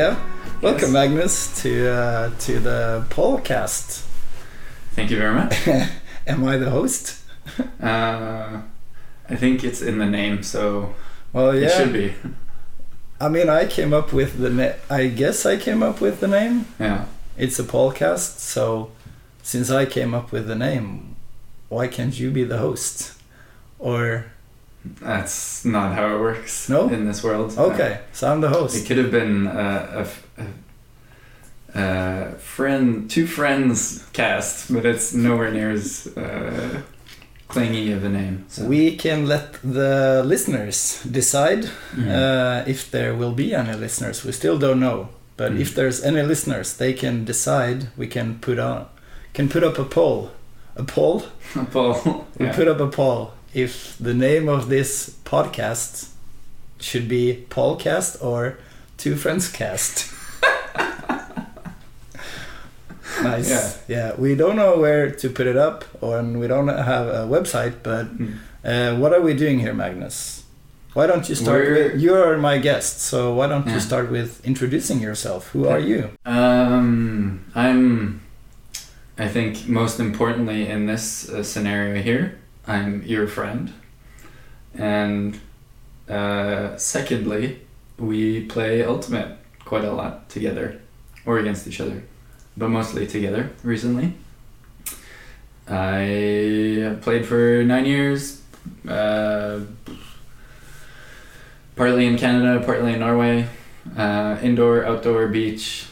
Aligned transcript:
Yeah. 0.00 0.16
Welcome, 0.62 0.80
Yes. 0.80 0.92
Magnus, 0.92 1.62
to 1.62 1.88
uh, 1.90 2.30
to 2.46 2.58
the 2.58 3.04
podcast. 3.10 4.06
Thank 4.96 5.10
you 5.10 5.18
very 5.18 5.34
much. 5.34 5.68
Am 6.26 6.42
I 6.48 6.56
the 6.56 6.70
host? 6.70 7.18
Uh, 7.82 8.62
I 9.28 9.36
think 9.36 9.62
it's 9.62 9.82
in 9.82 9.98
the 9.98 10.06
name, 10.06 10.42
so 10.42 10.94
Well, 11.34 11.54
yeah. 11.54 11.66
it 11.66 11.72
should 11.76 11.92
be. 11.92 12.14
I 13.20 13.28
mean, 13.28 13.50
I 13.50 13.66
came 13.66 13.92
up 13.92 14.10
with 14.14 14.38
the 14.38 14.48
name. 14.48 14.74
I 14.88 15.08
guess 15.08 15.44
I 15.44 15.58
came 15.58 15.82
up 15.82 16.00
with 16.00 16.20
the 16.20 16.28
name. 16.28 16.64
Yeah. 16.78 17.04
It's 17.36 17.58
a 17.58 17.64
podcast, 17.64 18.38
so 18.38 18.90
since 19.42 19.70
I 19.70 19.84
came 19.84 20.14
up 20.14 20.32
with 20.32 20.46
the 20.46 20.54
name, 20.56 21.16
why 21.68 21.88
can't 21.88 22.18
you 22.18 22.30
be 22.30 22.44
the 22.44 22.56
host? 22.58 23.12
Or 23.78 24.24
That's 25.00 25.64
not 25.64 25.94
how 25.94 26.16
it 26.16 26.20
works 26.20 26.68
No? 26.68 26.88
in 26.88 27.06
this 27.06 27.22
world. 27.22 27.56
No. 27.56 27.70
okay, 27.72 28.00
so 28.12 28.32
I'm 28.32 28.40
the 28.40 28.48
host. 28.48 28.76
It 28.76 28.86
could 28.86 28.98
have 28.98 29.10
been 29.10 29.46
uh, 29.46 30.06
a, 30.38 30.42
a- 30.42 30.46
a 31.74 32.32
friend, 32.38 33.08
two 33.08 33.26
friends 33.26 34.04
cast, 34.12 34.72
but 34.72 34.84
it's 34.84 35.14
nowhere 35.14 35.52
near 35.52 35.70
as 35.70 36.08
uh, 36.16 36.80
clingy 37.48 37.92
of 37.92 38.04
a 38.04 38.08
name. 38.08 38.44
So. 38.48 38.64
We 38.64 38.96
can 38.96 39.26
let 39.26 39.54
the 39.62 40.22
listeners 40.26 41.00
decide 41.08 41.68
Mhm. 41.94 42.08
uh, 42.08 42.64
if 42.66 42.90
there 42.90 43.14
will 43.14 43.32
be 43.32 43.54
any 43.54 43.74
listeners. 43.74 44.24
We 44.24 44.32
still 44.32 44.58
don't 44.58 44.80
know, 44.80 45.08
but 45.36 45.52
Mm. 45.52 45.60
if 45.60 45.74
there's 45.74 46.02
any 46.02 46.22
listeners, 46.22 46.74
they 46.76 46.92
can 46.92 47.24
decide. 47.24 47.88
We 47.96 48.06
can 48.08 48.38
put 48.40 48.58
on, 48.58 48.86
can 49.32 49.48
put 49.48 49.62
up 49.62 49.78
a 49.78 49.84
poll, 49.84 50.30
a 50.76 50.82
poll. 50.82 51.22
A 51.54 51.64
poll. 51.64 52.24
We 52.38 52.46
yeah. 52.46 52.54
put 52.56 52.68
up 52.68 52.80
a 52.80 52.86
poll 52.86 53.32
if 53.54 53.96
the 53.98 54.14
name 54.14 54.48
of 54.48 54.68
this 54.68 55.16
podcast 55.24 56.08
should 56.80 57.08
be 57.08 57.44
Paulcast 57.50 58.22
or 58.24 58.58
Two 58.96 59.16
Friends 59.16 59.48
Cast. 59.50 60.12
nice. 63.22 63.50
Yeah. 63.50 63.72
yeah. 63.88 64.14
We 64.16 64.34
don't 64.34 64.56
know 64.56 64.78
where 64.78 65.10
to 65.10 65.28
put 65.28 65.46
it 65.46 65.56
up, 65.56 65.84
or 66.00 66.18
and 66.18 66.40
we 66.40 66.46
don't 66.46 66.68
have 66.68 67.06
a 67.08 67.26
website. 67.26 67.74
But 67.82 68.06
Mm. 68.16 68.34
uh, 68.64 68.96
what 68.96 69.12
are 69.12 69.20
we 69.20 69.34
doing 69.34 69.60
here, 69.60 69.74
Magnus? 69.74 70.44
Why 70.94 71.06
don't 71.06 71.28
you 71.28 71.34
start? 71.34 71.60
We're- 71.64 71.92
With, 71.92 72.00
you 72.02 72.14
are 72.14 72.36
my 72.36 72.58
guest, 72.58 73.00
so 73.00 73.32
why 73.34 73.46
don't 73.46 73.66
Yeah. 73.66 73.74
you 73.74 73.80
start 73.80 74.10
with 74.10 74.44
introducing 74.44 75.00
yourself? 75.00 75.48
Who 75.52 75.68
are 75.68 75.78
you? 75.78 76.10
Um, 76.26 77.44
I'm. 77.54 78.20
I 79.18 79.28
think 79.28 79.68
most 79.68 80.00
importantly 80.00 80.66
in 80.66 80.86
this 80.86 81.28
uh, 81.28 81.42
scenario 81.42 82.00
here, 82.02 82.38
I'm 82.66 83.02
your 83.02 83.26
friend, 83.26 83.72
and 84.74 85.38
uh, 86.08 86.76
secondly, 86.76 87.60
we 87.98 88.44
play 88.46 88.84
Ultimate 88.84 89.38
quite 89.64 89.84
a 89.84 89.92
lot 89.92 90.28
together, 90.28 90.80
or 91.24 91.38
against 91.38 91.66
each 91.66 91.80
other, 91.80 92.02
but 92.56 92.68
mostly 92.68 93.06
together 93.06 93.50
recently. 93.62 94.14
I 95.68 96.96
played 97.00 97.26
for 97.26 97.62
nine 97.62 97.86
years, 97.86 98.42
uh, 98.88 99.60
partly 101.76 102.06
in 102.06 102.18
Canada, 102.18 102.64
partly 102.64 102.94
in 102.94 103.00
Norway, 103.00 103.46
uh, 103.96 104.38
indoor, 104.42 104.84
outdoor, 104.84 105.28
beach, 105.28 105.86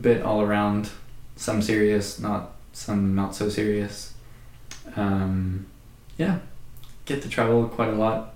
bit 0.00 0.22
all 0.22 0.42
around. 0.42 0.90
Some 1.36 1.62
serious, 1.62 2.18
not 2.18 2.52
some 2.72 3.14
not 3.14 3.34
so 3.34 3.48
serious. 3.48 4.14
Um, 4.96 5.66
yeah, 6.18 6.38
get 7.04 7.22
to 7.22 7.28
travel 7.28 7.68
quite 7.68 7.90
a 7.90 7.96
lot. 7.96 8.34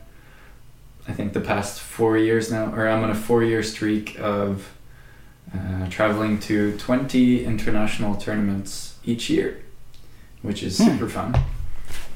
I 1.09 1.13
think 1.13 1.33
the 1.33 1.41
past 1.41 1.81
four 1.81 2.17
years 2.19 2.51
now, 2.51 2.73
or 2.75 2.87
I'm 2.89 3.03
on 3.03 3.11
a 3.11 3.15
four-year 3.15 3.63
streak 3.63 4.19
of 4.21 4.71
uh, 5.53 5.89
traveling 5.89 6.39
to 6.41 6.77
20 6.79 7.45
international 7.45 8.15
tournaments 8.17 8.97
each 9.05 9.29
year, 9.31 9.63
which 10.43 10.63
is 10.63 10.79
Hmm. 10.79 10.85
super 10.91 11.09
fun. 11.09 11.35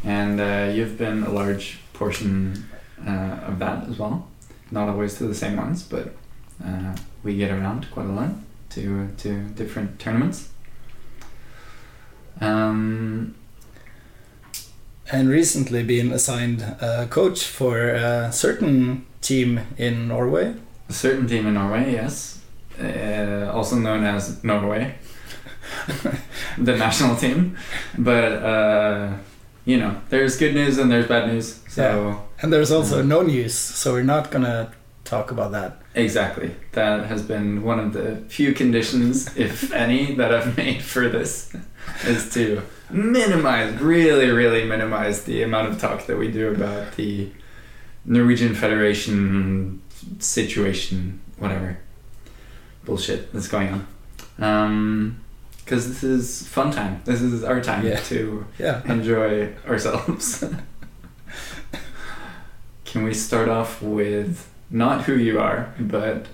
And 0.05 0.39
uh, 0.41 0.71
you've 0.75 0.99
been 0.99 1.23
a 1.25 1.31
large 1.31 1.79
portion 1.95 2.69
uh, 3.05 3.39
of 3.49 3.59
that 3.59 3.89
as 3.89 3.99
well. 3.99 4.29
Not 4.71 4.89
always 4.89 5.15
to 5.15 5.25
the 5.27 5.35
same 5.35 5.57
ones, 5.57 5.83
but 5.83 6.15
uh, 6.65 6.95
we 7.25 7.37
get 7.37 7.51
around 7.51 7.91
quite 7.91 8.07
a 8.07 8.13
lot 8.13 8.31
to 8.71 9.09
to 9.19 9.45
different 9.57 9.99
tournaments. 9.99 10.51
Um, 12.41 13.35
And 15.15 15.29
recently 15.29 15.85
been 15.85 16.11
assigned 16.13 16.61
a 16.81 17.07
coach 17.09 17.45
for 17.45 17.91
a 17.91 18.33
certain 18.33 19.07
team 19.21 19.61
in 19.79 20.09
Norway. 20.09 20.55
a 20.89 20.93
certain 20.93 21.29
team 21.29 21.47
in 21.47 21.55
Norway, 21.55 21.93
yes, 21.93 22.41
uh, 22.83 23.49
also 23.55 23.77
known 23.77 24.03
as 24.03 24.43
Norway, 24.43 24.97
the 26.59 26.77
national 26.77 27.15
team. 27.17 27.57
But 27.97 28.33
uh, 28.43 29.13
you 29.65 29.77
know, 29.79 29.95
there's 30.09 30.37
good 30.37 30.53
news 30.55 30.79
and 30.79 30.91
there's 30.91 31.07
bad 31.07 31.29
news. 31.29 31.61
So 31.69 32.21
And 32.43 32.53
there's 32.53 32.73
also 32.73 33.01
no 33.03 33.23
news, 33.23 33.55
so 33.55 33.93
we're 33.93 34.03
not 34.17 34.33
gonna 34.33 34.73
talk 35.05 35.31
about 35.31 35.53
that. 35.53 35.77
exactly, 35.95 36.51
that 36.73 37.07
has 37.07 37.23
been 37.23 37.63
one 37.63 37.79
of 37.79 37.93
the 37.93 38.17
few 38.29 38.53
conditions, 38.53 39.29
if 39.37 39.73
any, 39.73 40.17
that 40.17 40.35
I've 40.35 40.57
made 40.65 40.83
for 40.83 41.09
this, 41.09 41.55
is 42.05 42.33
to 42.35 42.63
minimize, 42.91 43.81
really, 43.81 44.31
really 44.31 44.65
minimize 44.65 45.25
the 45.25 45.43
amount 45.43 45.69
of 45.69 45.81
talk 45.81 46.07
that 46.07 46.17
we 46.19 46.31
do 46.31 46.49
about 46.55 46.97
the 46.97 47.31
Norwegian 48.05 48.55
Federation 48.55 49.83
situation, 50.19 51.21
whatever 51.39 51.79
bullshit 52.85 53.33
that's 53.33 53.49
going 53.49 53.69
on. 53.73 53.87
Um, 54.39 55.21
because 55.65 55.89
this 55.89 56.05
is 56.05 56.47
fun 56.47 56.71
time. 56.71 57.01
This 57.07 57.23
is 57.23 57.43
our 57.43 57.61
time 57.63 57.87
Yeah. 57.87 58.01
to 58.01 58.45
Yeah. 58.59 58.83
enjoy 58.91 59.55
ourselves. 59.67 60.45
Can 62.85 63.03
we 63.05 63.15
start 63.15 63.49
off 63.49 63.81
with 63.83 64.47
not 64.71 65.05
who 65.05 65.15
you 65.15 65.41
are, 65.41 65.73
but 65.81 66.27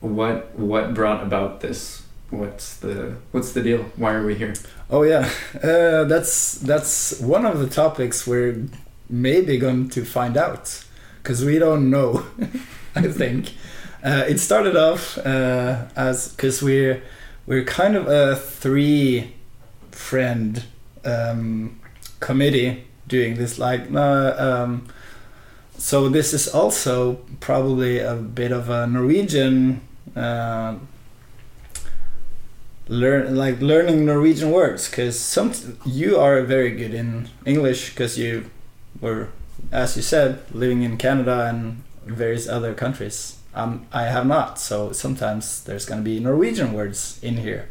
what 0.00 0.58
what 0.58 0.94
brought 0.94 1.22
about 1.22 1.60
this? 1.60 2.01
What's 2.32 2.78
the 2.78 3.16
what's 3.32 3.52
the 3.52 3.62
deal? 3.62 3.82
Why 3.96 4.14
are 4.14 4.24
we 4.24 4.34
here? 4.34 4.54
Oh 4.88 5.02
yeah, 5.02 5.28
uh, 5.62 6.04
that's 6.04 6.54
that's 6.54 7.20
one 7.20 7.44
of 7.44 7.58
the 7.58 7.68
topics 7.68 8.26
we're 8.26 8.68
maybe 9.10 9.58
going 9.58 9.90
to 9.90 10.02
find 10.02 10.38
out 10.38 10.82
because 11.18 11.44
we 11.44 11.58
don't 11.58 11.90
know. 11.90 12.24
I 12.94 13.02
think 13.02 13.52
uh, 14.02 14.24
it 14.26 14.38
started 14.38 14.76
off 14.76 15.18
uh, 15.18 15.88
as 15.94 16.28
because 16.28 16.62
we're 16.62 17.02
we're 17.46 17.64
kind 17.64 17.96
of 17.96 18.08
a 18.08 18.34
three 18.34 19.34
friend 19.90 20.64
um, 21.04 21.78
committee 22.20 22.84
doing 23.08 23.34
this 23.34 23.58
like 23.58 23.92
uh, 23.92 24.34
um, 24.38 24.88
so 25.76 26.08
this 26.08 26.32
is 26.32 26.48
also 26.48 27.16
probably 27.40 27.98
a 27.98 28.14
bit 28.14 28.52
of 28.52 28.70
a 28.70 28.86
Norwegian 28.86 29.82
uh, 30.16 30.76
learn 32.88 33.36
like 33.36 33.60
learning 33.60 34.04
Norwegian 34.04 34.50
words 34.50 34.88
because 34.88 35.18
some 35.18 35.52
you 35.86 36.18
are 36.18 36.42
very 36.42 36.70
good 36.70 36.94
in 36.94 37.28
English 37.46 37.90
because 37.90 38.18
you 38.18 38.44
were 39.00 39.28
as 39.70 39.96
you 39.96 40.02
said 40.02 40.38
living 40.52 40.82
in 40.82 40.96
Canada 40.96 41.46
and 41.48 41.82
various 42.06 42.48
other 42.48 42.74
countries. 42.74 43.36
Um, 43.54 43.86
I 43.92 44.04
have 44.04 44.26
not, 44.26 44.58
so 44.58 44.92
sometimes 44.92 45.62
there's 45.64 45.84
gonna 45.86 46.02
be 46.02 46.18
Norwegian 46.20 46.72
words 46.72 47.18
in 47.22 47.36
here. 47.36 47.68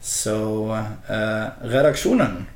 So 0.00 0.70
uh, 0.70 1.52
redaksjonen, 1.62 2.46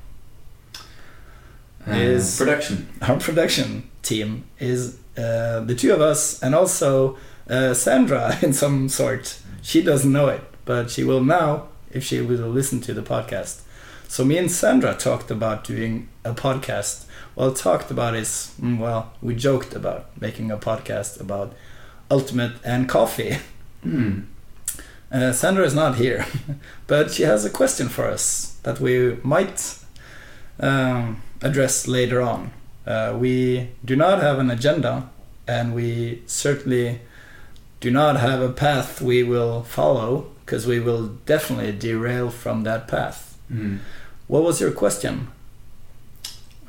Uh, 1.87 1.91
Is- 1.95 2.37
production. 2.39 2.87
our 3.03 3.19
production 3.19 3.83
team, 4.03 4.45
is 4.61 4.97
uh, 5.19 5.61
the 5.67 5.75
two 5.75 5.93
of 5.93 6.01
us 6.01 6.41
and 6.43 6.55
also 6.55 7.17
uh, 7.51 7.75
Sandra 7.75 8.37
in 8.43 8.53
some 8.53 8.89
sort. 8.89 9.39
She 9.63 9.83
doesn't 9.83 10.13
know 10.13 10.29
it, 10.29 10.41
but 10.65 10.91
she 10.91 11.05
will 11.05 11.23
now 11.23 11.69
if 11.91 12.05
she 12.05 12.21
will 12.21 12.49
listen 12.49 12.81
to 12.81 12.95
the 12.95 13.03
podcast. 13.03 13.63
So 14.09 14.25
me 14.25 14.37
and 14.37 14.51
Sandra 14.51 14.95
talked 14.95 15.31
about 15.31 15.65
doing 15.65 16.09
a 16.25 16.35
podcast. 16.35 17.07
Well, 17.35 17.53
talked 17.55 17.91
about 17.91 18.15
is 18.15 18.55
mm, 18.61 18.79
well, 18.79 19.13
we 19.23 19.35
joked 19.35 19.75
about 19.75 20.11
making 20.21 20.51
a 20.51 20.59
podcast 20.59 21.21
about 21.21 21.55
ultimate 22.11 22.53
and 22.65 22.89
coffee. 22.89 23.39
Hmm. 23.83 24.21
Uh, 25.11 25.33
Sandra 25.33 25.65
is 25.65 25.75
not 25.75 25.97
here, 25.97 26.25
but 26.87 27.11
she 27.11 27.25
has 27.25 27.45
a 27.45 27.51
question 27.51 27.89
for 27.89 28.07
us 28.07 28.57
that 28.63 28.79
we 28.79 29.17
might 29.25 29.77
um, 30.61 31.21
address 31.43 31.89
later 31.89 32.23
on. 32.23 32.53
Uh, 32.87 33.17
we 33.19 33.71
do 33.85 33.97
not 33.97 34.23
have 34.23 34.39
an 34.39 34.53
agenda, 34.53 35.11
and 35.49 35.75
we 35.75 36.23
certainly 36.27 37.01
do 37.81 37.91
not 37.91 38.21
have 38.21 38.41
a 38.41 38.53
path 38.53 39.03
we 39.03 39.25
will 39.25 39.65
follow 39.65 40.32
because 40.45 40.67
we 40.67 40.81
will 40.81 41.09
definitely 41.27 41.73
derail 41.73 42.31
from 42.31 42.65
that 42.65 42.89
path. 42.89 43.37
Hmm. 43.49 43.77
What 44.29 44.43
was 44.43 44.61
your 44.61 44.71
question? 44.73 45.29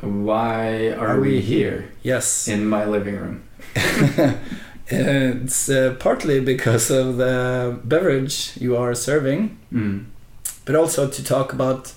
Why 0.02 0.90
are, 0.98 1.08
Are 1.16 1.20
we, 1.20 1.30
we 1.30 1.42
here 1.42 1.90
Yes. 2.04 2.48
in 2.48 2.66
my 2.68 2.86
living 2.86 3.16
room? 3.18 3.44
It's 4.88 5.70
uh, 5.70 5.96
partly 5.98 6.40
because 6.42 6.92
of 6.92 7.18
the 7.18 7.80
beverage 7.84 8.52
you 8.60 8.76
are 8.78 8.94
serving, 8.94 9.58
Mm. 9.74 10.06
but 10.66 10.76
also 10.76 11.08
to 11.08 11.24
talk 11.24 11.54
about 11.54 11.94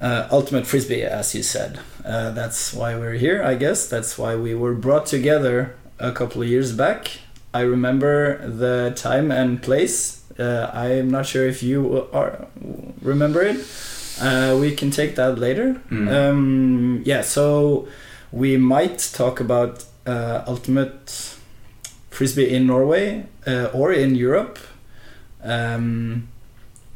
uh, 0.00 0.28
ultimate 0.30 0.66
frisbee, 0.66 1.02
as 1.02 1.34
you 1.34 1.42
said. 1.42 1.80
Uh, 2.04 2.30
that's 2.30 2.72
why 2.74 2.94
we're 2.94 3.14
here, 3.18 3.42
I 3.42 3.54
guess. 3.56 3.88
That's 3.88 4.16
why 4.18 4.36
we 4.36 4.54
were 4.54 4.74
brought 4.74 5.06
together 5.06 5.74
a 5.98 6.12
couple 6.12 6.42
of 6.42 6.48
years 6.48 6.72
back. 6.72 7.18
I 7.54 7.62
remember 7.62 8.46
the 8.46 8.92
time 8.94 9.32
and 9.32 9.60
place. 9.62 10.17
Uh, 10.38 10.70
I'm 10.72 11.10
not 11.10 11.26
sure 11.26 11.46
if 11.46 11.62
you 11.62 12.08
are 12.12 12.46
remember 13.02 13.42
it. 13.42 13.66
Uh, 14.20 14.56
we 14.60 14.74
can 14.74 14.90
take 14.90 15.16
that 15.16 15.38
later. 15.38 15.80
Mm. 15.90 16.12
Um, 16.12 17.02
yeah, 17.04 17.22
so 17.22 17.88
we 18.32 18.56
might 18.56 18.98
talk 19.14 19.40
about 19.40 19.84
uh, 20.06 20.42
ultimate 20.46 21.36
frisbee 22.10 22.52
in 22.54 22.66
Norway 22.66 23.26
uh, 23.46 23.70
or 23.72 23.92
in 23.92 24.14
Europe. 24.14 24.58
Um, 25.42 26.28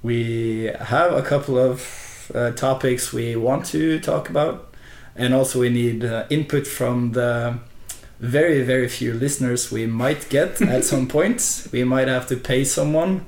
we 0.03 0.71
have 0.81 1.13
a 1.13 1.23
couple 1.23 1.59
of 1.59 2.31
uh, 2.35 2.51
topics 2.53 3.13
we 3.13 3.37
want 3.37 3.67
to 3.67 4.01
talk 4.01 4.29
about, 4.29 4.75
and 5.15 5.33
also 5.33 5.61
we 5.61 5.69
need 5.69 6.05
uh, 6.05 6.27
input 6.29 6.67
from 6.67 7.13
the 7.13 7.59
very 8.19 8.63
very 8.63 8.89
few 8.89 9.13
listeners 9.13 9.73
we 9.73 9.87
might 9.87 10.29
get 10.29 10.61
at 10.63 10.85
some 10.93 11.07
point. 11.07 11.69
We 11.73 11.85
might 11.85 12.09
have 12.09 12.27
to 12.29 12.37
pay 12.37 12.65
someone 12.65 13.25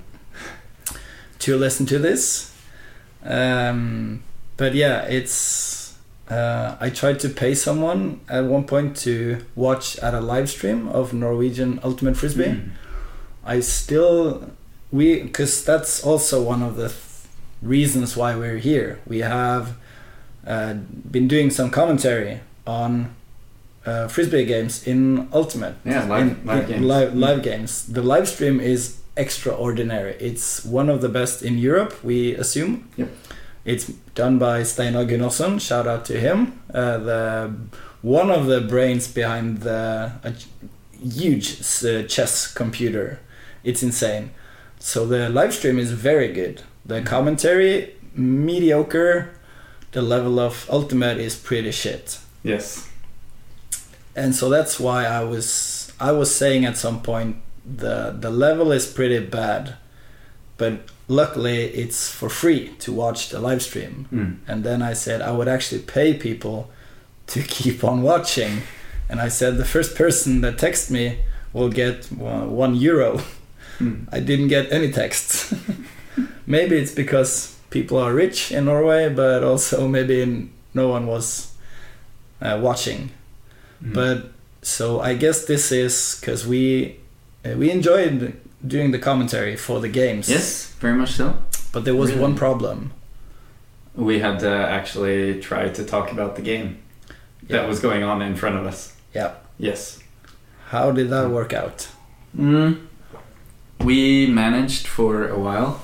to 1.45 1.57
listen 1.57 1.87
to 1.87 1.99
this. 1.99 2.55
Um, 3.25 4.23
but 4.57 4.75
yeah, 4.75 5.03
it's. 5.05 5.97
Uh, 6.29 6.77
I 6.81 6.89
tried 6.89 7.21
to 7.21 7.29
pay 7.29 7.55
someone 7.55 8.21
at 8.31 8.45
one 8.45 8.65
point 8.65 8.97
to 8.99 9.45
watch 9.55 9.99
at 9.99 10.15
a 10.15 10.21
live 10.21 10.49
stream 10.49 10.89
of 10.89 11.13
Norwegian 11.13 11.81
Ultimate 11.83 12.17
Frisbee. 12.17 12.45
Mm. 12.45 12.71
I 13.45 13.61
still 13.61 14.51
we 14.91 15.23
because 15.23 15.65
that's 15.65 16.03
also 16.03 16.43
one 16.43 16.63
of 16.63 16.77
the 16.77 16.89
th- 16.89 17.01
reasons 17.61 18.17
why 18.17 18.37
we're 18.37 18.59
here. 18.59 19.01
We 19.07 19.19
have 19.19 19.77
uh, 20.47 20.75
been 20.75 21.29
doing 21.29 21.51
some 21.51 21.71
commentary 21.71 22.41
on 22.67 23.15
uh, 23.85 24.09
frisbee 24.09 24.45
games 24.45 24.87
in 24.87 25.29
Ultimate. 25.33 25.75
Yeah, 25.85 26.07
live, 26.07 26.23
in, 26.23 26.47
live 26.47 26.63
in 26.63 26.69
games. 26.71 26.87
Live, 26.87 27.15
live 27.15 27.43
games. 27.43 27.87
The 27.87 28.03
live 28.03 28.29
stream 28.29 28.61
is 28.61 29.01
extraordinary. 29.17 30.15
It's 30.21 30.65
one 30.65 30.89
of 30.89 31.01
the 31.01 31.09
best 31.09 31.43
in 31.43 31.59
Europe, 31.59 32.03
we 32.05 32.35
assume. 32.35 32.89
Yep. 32.97 33.09
It's 33.65 33.87
done 34.15 34.39
by 34.39 34.63
Steinar 34.63 35.05
Gunnarsson. 35.07 35.61
Shout 35.61 35.87
out 35.87 36.05
to 36.07 36.19
him. 36.21 36.61
Uh, 36.73 36.99
the 36.99 37.55
one 38.03 38.31
of 38.31 38.47
the 38.47 38.61
brains 38.61 39.09
behind 39.09 39.59
the 39.63 40.13
a 40.23 40.33
huge 41.03 41.61
uh, 41.85 42.03
chess 42.03 42.53
computer. 42.53 43.21
It's 43.63 43.83
insane. 43.83 44.31
So 44.79 45.07
the 45.07 45.29
live 45.31 45.55
stream 45.55 45.79
is 45.79 45.93
very 45.93 46.29
good. 46.33 46.63
The 46.85 47.01
Mhm. 47.01 47.07
commentary 47.07 47.95
mediocre. 48.15 49.31
The 49.93 50.03
level 50.03 50.39
of 50.41 50.67
ultimate 50.69 51.19
is 51.19 51.37
pretty 51.37 51.71
shit 51.71 52.19
Yes. 52.43 52.89
and 54.17 54.35
so 54.35 54.49
that's 54.51 54.81
why 54.81 55.05
I 55.07 55.23
was 55.23 55.93
I 56.01 56.11
was 56.11 56.35
saying 56.35 56.65
at 56.67 56.77
some 56.77 57.01
point 57.01 57.37
the 57.65 58.15
the 58.19 58.31
level 58.31 58.73
is 58.73 58.87
pretty 58.87 59.21
bad, 59.21 59.75
but 60.57 60.81
luckily 61.09 61.65
it's 61.65 62.11
for 62.11 62.29
free 62.29 62.69
to 62.79 62.93
watch 62.93 63.29
the 63.29 63.41
live 63.41 63.63
stream. 63.63 64.07
Mm. 64.13 64.37
And 64.47 64.65
then 64.65 64.83
I 64.83 64.93
said 64.95 65.23
I 65.23 65.33
would 65.33 65.49
actually 65.49 65.83
pay 65.83 66.15
people 66.15 66.71
to 67.29 67.43
keep 67.57 67.85
on 67.85 68.03
watching, 68.03 68.63
and 69.09 69.21
I 69.21 69.29
said 69.29 69.57
the 69.57 69.65
first 69.65 69.97
person 69.97 70.41
that 70.43 70.59
texts 70.59 70.91
me 70.91 71.19
will 71.53 71.71
get 71.71 72.07
one 72.07 72.51
one 72.51 72.75
euro. 72.75 73.21
Mm. 73.81 74.07
I 74.13 74.21
didn't 74.21 74.47
get 74.47 74.71
any 74.71 74.93
texts. 74.93 75.53
maybe 76.47 76.77
it's 76.77 76.95
because 76.95 77.57
people 77.71 77.99
are 77.99 78.15
rich 78.15 78.53
in 78.53 78.67
Norway, 78.67 79.09
but 79.09 79.43
also 79.43 79.89
maybe 79.89 80.49
no 80.75 80.89
one 80.89 81.09
was 81.09 81.53
uh, 82.41 82.61
watching. 82.63 83.11
Mm. 83.83 83.95
But 83.95 84.33
so 84.63 85.01
I 85.01 85.15
guess 85.15 85.45
this 85.47 85.73
is 85.73 86.19
because 86.21 86.47
we 86.47 86.93
uh, 86.93 87.04
we 87.57 87.71
enjoyed 87.71 88.41
doing 88.67 88.91
the 88.93 88.99
commentary 88.99 89.57
for 89.57 89.81
the 89.81 89.89
games. 89.89 90.29
yes, 90.29 90.73
very 90.81 90.95
much 90.97 91.13
so. 91.13 91.37
But 91.73 91.85
there 91.85 91.95
was 91.95 92.11
Really? 92.11 92.23
one 92.23 92.35
problem. 92.35 92.93
We 93.95 94.19
had 94.21 94.41
to 94.41 94.49
actually 94.51 95.41
try 95.41 95.69
to 95.69 95.85
talk 95.85 96.11
about 96.13 96.37
the 96.37 96.43
game 96.43 96.79
Yeah. 97.49 97.57
that 97.59 97.69
was 97.69 97.81
going 97.81 98.03
on 98.03 98.23
in 98.23 98.35
front 98.37 98.57
of 98.57 98.65
us. 98.67 98.93
Yeah. 99.15 99.33
Yes. 99.59 99.99
How 100.71 100.91
did 100.93 101.11
that 101.11 101.31
work 101.31 101.53
out? 101.53 101.89
Mm. 102.37 102.79
We 103.81 104.27
managed 104.27 104.87
for 104.87 105.29
a 105.29 105.39
while, 105.39 105.81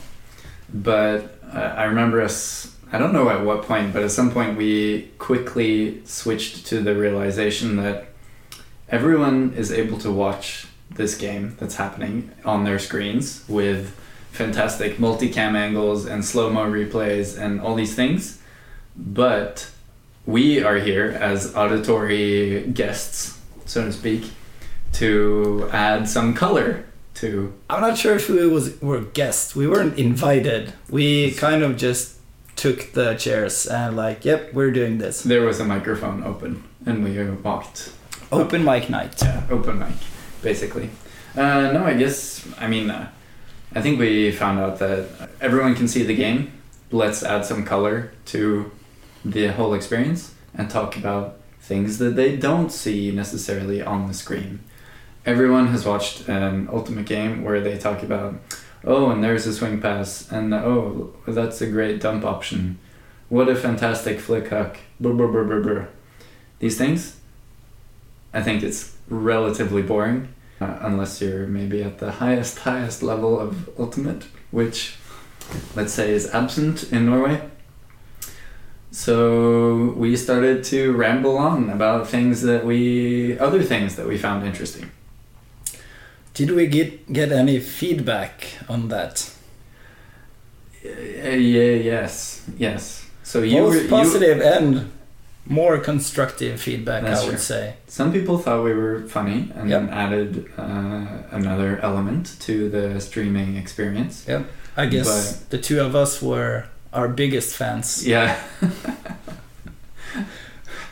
but 0.73 1.39
uh, 1.55 1.59
I 1.77 1.85
remember 1.85 2.21
us. 2.23 2.75
I 2.93 2.99
don't 2.99 3.12
know 3.12 3.29
at 3.29 3.45
what 3.45 3.62
point, 3.62 3.93
but 3.93 4.03
at 4.03 4.11
some 4.11 4.31
point 4.33 4.57
we 4.57 5.11
quickly 5.19 6.01
switched 6.05 6.67
to 6.67 6.81
the 6.81 6.95
realization 6.97 7.77
that 7.77 8.07
everyone 8.89 9.53
is 9.57 9.71
able 9.71 9.99
to 9.99 10.11
watch 10.11 10.67
this 10.90 11.16
game 11.16 11.56
that's 11.58 11.76
happening 11.76 12.31
on 12.44 12.64
their 12.64 12.78
screens 12.78 13.44
with 13.48 13.96
fantastic 14.32 14.98
multicam 14.98 15.54
angles 15.54 16.06
and 16.06 16.25
slow 16.25 16.50
mo 16.50 16.70
replays 16.70 17.38
and 17.38 17.60
all 17.60 17.75
these 17.75 17.94
things. 17.94 18.40
But 18.96 19.70
we 20.26 20.62
are 20.62 20.76
here 20.76 21.10
as 21.10 21.54
auditory 21.54 22.62
guests, 22.72 23.38
so 23.64 23.84
to 23.84 23.92
speak, 23.92 24.31
to 24.94 25.69
add 25.72 26.08
some 26.08 26.34
color 26.34 26.84
to. 27.14 27.52
I'm 27.69 27.81
not 27.81 27.96
sure 27.96 28.16
if 28.16 28.28
we 28.28 28.46
was 28.46 28.81
were 28.81 29.00
guests. 29.00 29.54
We 29.54 29.66
weren't 29.66 29.98
invited. 29.98 30.72
We 30.88 31.32
kind 31.32 31.62
of 31.62 31.76
just 31.76 32.19
took 32.56 32.92
the 32.92 33.14
chairs 33.14 33.66
and 33.66 33.96
like, 33.96 34.25
yep, 34.25 34.52
we're 34.52 34.70
doing 34.70 34.98
this. 34.98 35.22
There 35.22 35.42
was 35.42 35.60
a 35.60 35.64
microphone 35.64 36.22
open, 36.25 36.64
and 36.84 37.02
we 37.02 37.19
walked. 37.31 37.92
Open 38.30 38.64
mic 38.64 38.90
night. 38.90 39.23
Yeah, 39.23 39.42
open 39.50 39.78
mic, 39.78 39.97
basically. 40.42 40.90
Uh, 41.37 41.73
no, 41.73 41.85
I 41.85 41.94
guess. 41.94 42.47
I 42.59 42.66
mean, 42.66 42.90
uh, 42.90 43.11
I 43.73 43.80
think 43.80 43.99
we 43.99 44.32
found 44.32 44.59
out 44.59 44.78
that 44.80 45.30
everyone 45.40 45.75
can 45.75 45.87
see 45.87 46.02
the 46.02 46.14
game. 46.14 46.52
Let's 46.90 47.23
add 47.23 47.44
some 47.44 47.64
color 47.64 48.12
to 48.26 48.70
the 49.25 49.49
whole 49.49 49.75
experience 49.75 50.35
and 50.54 50.68
talk 50.68 50.97
about 50.97 51.37
things 51.61 51.99
that 51.99 52.16
they 52.16 52.37
don't 52.37 52.70
see 52.70 53.12
necessarily 53.12 53.80
on 53.80 54.09
the 54.09 54.14
screen. 54.14 54.61
Everyone 55.25 55.68
has 55.68 55.85
watched 55.85 56.28
an 56.28 56.68
Ultimate 56.73 57.06
game 57.06 57.44
where 57.44 57.61
they 57.61 57.78
talk 57.78 58.02
about, 58.02 58.40
oh, 58.85 59.11
and 59.11 59.23
there's 59.23 59.47
a 59.47 59.52
swing 59.52 59.80
pass, 59.80 60.30
and 60.32 60.52
oh, 60.52 61.12
that's 61.28 61.61
a 61.61 61.66
great 61.66 62.00
dump 62.00 62.25
option. 62.25 62.78
What 63.28 63.49
a 63.49 63.54
fantastic 63.54 64.18
flick 64.18 64.49
hook. 64.49 64.78
These 66.59 66.76
things, 66.76 67.16
I 68.35 68.42
think 68.42 68.62
it's 68.64 68.97
relatively 69.11 69.83
boring, 69.83 70.29
uh, 70.61 70.79
unless 70.81 71.21
you're 71.21 71.47
maybe 71.47 71.83
at 71.83 71.99
the 71.99 72.12
highest, 72.12 72.61
highest 72.61 73.02
level 73.02 73.38
of 73.38 73.69
Ultimate, 73.79 74.25
which, 74.50 74.97
let's 75.76 75.93
say, 75.93 76.12
is 76.12 76.33
absent 76.33 76.90
in 76.93 77.05
Norway. 77.07 77.43
So 78.93 79.95
we 79.97 80.17
started 80.17 80.64
to 80.64 80.93
ramble 80.93 81.37
on 81.37 81.71
about 81.71 82.09
things 82.09 82.43
that 82.43 82.64
we, 82.64 83.38
other 83.38 83.62
things 83.62 83.97
that 83.97 84.07
we 84.07 84.17
found 84.17 84.47
interesting. 84.47 84.90
Did 86.35 86.52
we 86.52 86.67
get 86.67 87.12
get 87.12 87.33
any 87.33 87.59
feedback 87.59 88.47
on 88.69 88.88
that? 88.88 89.31
Uh, 90.85 90.88
yeah, 90.88 91.75
yes, 91.75 92.43
yes. 92.57 93.07
So 93.23 93.43
you 93.43 93.59
Both 93.59 93.75
were 93.75 93.81
you, 93.83 93.88
positive 93.88 94.40
and 94.40 94.90
more 95.50 95.78
constructive 95.78 96.61
feedback, 96.61 97.02
That's 97.02 97.21
I 97.23 97.25
would 97.25 97.30
true. 97.33 97.38
say. 97.38 97.75
Some 97.88 98.12
people 98.12 98.38
thought 98.38 98.62
we 98.64 98.73
were 98.73 99.02
funny 99.09 99.50
and 99.57 99.69
Yep. 99.69 99.83
added 99.90 100.47
uh, 100.57 101.07
another 101.33 101.78
element 101.83 102.37
to 102.47 102.69
the 102.71 103.00
streaming 103.00 103.57
experience. 103.57 104.25
I 104.76 104.87
guess 104.87 105.40
the 105.50 105.59
two 105.59 105.80
of 105.80 105.95
us 105.97 106.23
were 106.23 106.64
our 106.92 107.09
biggest 107.09 107.57
fans. 107.57 108.07
Yeah. 108.07 108.37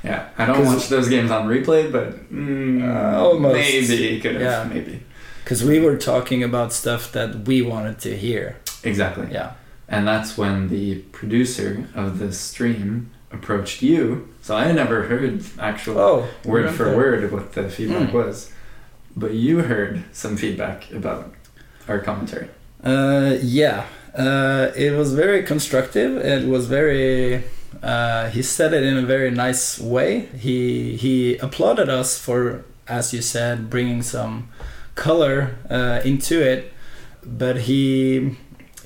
yeah, 0.05 0.29
I 0.37 0.47
don't 0.47 0.65
watch 0.65 0.89
those 0.89 1.09
games 1.09 1.31
on 1.31 1.49
replay, 1.49 1.91
but 1.91 2.31
mm, 2.33 2.83
Uh, 2.83 3.19
almost. 3.19 3.55
maybe 3.55 4.21
could 4.21 4.35
have, 4.37 4.43
Yeah. 4.43 4.65
maybe 4.75 5.01
Because 5.45 5.65
we 5.65 5.81
were 5.81 5.97
talking 5.97 6.43
about 6.43 6.73
stuff 6.73 7.11
that 7.13 7.47
we 7.47 7.63
wanted 7.63 7.99
to 8.01 8.17
hear. 8.17 8.57
exactly. 8.85 9.29
Yeah. 9.33 9.51
And 9.89 10.07
that's 10.07 10.37
when 10.37 10.69
the 10.69 10.97
producer 11.13 11.87
of 11.95 12.19
the 12.19 12.33
stream 12.33 13.11
approached 13.33 13.83
you. 13.83 14.29
So 14.49 14.57
I 14.57 14.73
never 14.73 15.03
heard 15.03 15.45
actual 15.59 15.99
Oh, 15.99 16.27
word 16.43 16.71
for 16.71 16.85
there. 16.87 16.97
word 16.97 17.31
what 17.31 17.53
the 17.53 17.69
feedback 17.69 18.09
Mm. 18.09 18.13
was, 18.15 18.51
but 19.15 19.33
you 19.35 19.59
heard 19.59 20.05
some 20.13 20.39
feedback 20.39 20.91
about 20.91 21.35
our 21.87 21.99
commentary. 21.99 22.49
Uh, 22.83 23.37
yeah. 23.43 23.83
Uh, 24.17 24.69
it 24.75 24.93
was 24.97 25.13
very 25.13 25.43
constructive. 25.43 26.17
It 26.17 26.49
was 26.49 26.65
very. 26.67 27.45
Uh, 27.83 28.31
he 28.31 28.41
said 28.43 28.73
it 28.73 28.85
in 28.91 28.97
a 28.97 29.07
very 29.15 29.31
nice 29.31 29.79
way. 29.79 30.29
He 30.47 30.97
he 30.97 31.37
applauded 31.47 31.91
us 32.01 32.17
for, 32.19 32.65
as 32.99 33.13
you 33.13 33.21
said, 33.21 33.69
bringing 33.69 34.01
some 34.03 34.49
color 34.95 35.37
uh, 35.69 36.01
into 36.11 36.37
it, 36.53 36.73
but 37.23 37.57
he 37.69 37.83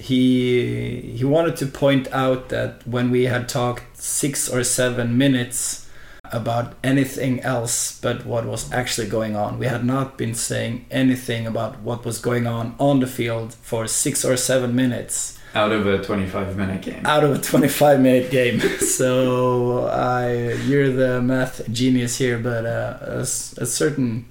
he 0.09 1.15
he 1.19 1.25
wanted 1.25 1.55
to 1.63 1.67
point 1.67 2.07
out 2.13 2.49
that 2.49 2.71
when 2.87 3.07
we 3.11 3.23
had 3.35 3.49
talked 3.49 3.85
six 3.97 4.49
or 4.55 4.63
seven 4.65 5.17
minutes 5.25 5.89
about 6.33 6.67
anything 6.83 7.35
else 7.55 7.75
but 8.01 8.25
what 8.25 8.45
was 8.47 8.63
actually 8.73 9.07
going 9.09 9.35
on, 9.37 9.59
we 9.59 9.67
had 9.67 9.85
not 9.85 10.17
been 10.17 10.35
saying 10.35 10.75
anything 10.91 11.47
about 11.47 11.73
what 11.87 12.05
was 12.05 12.19
going 12.19 12.47
on 12.47 12.75
on 12.79 13.01
the 13.01 13.07
field 13.07 13.49
for 13.71 13.87
six 13.87 14.25
or 14.25 14.37
seven 14.37 14.75
minutes 14.75 15.39
Out 15.55 15.73
of 15.73 15.87
a 15.87 15.99
25 16.03 16.57
minute 16.57 16.81
game. 16.89 17.05
out 17.05 17.23
of 17.25 17.31
a 17.39 17.39
25 17.39 18.01
minute 18.01 18.31
game. 18.31 18.59
so 18.99 19.87
I, 19.89 20.55
you're 20.69 20.91
the 21.05 21.21
math 21.21 21.57
genius 21.71 22.17
here, 22.17 22.39
but 22.39 22.65
uh, 22.65 22.97
a, 23.03 23.21
a 23.65 23.67
certain 23.81 24.25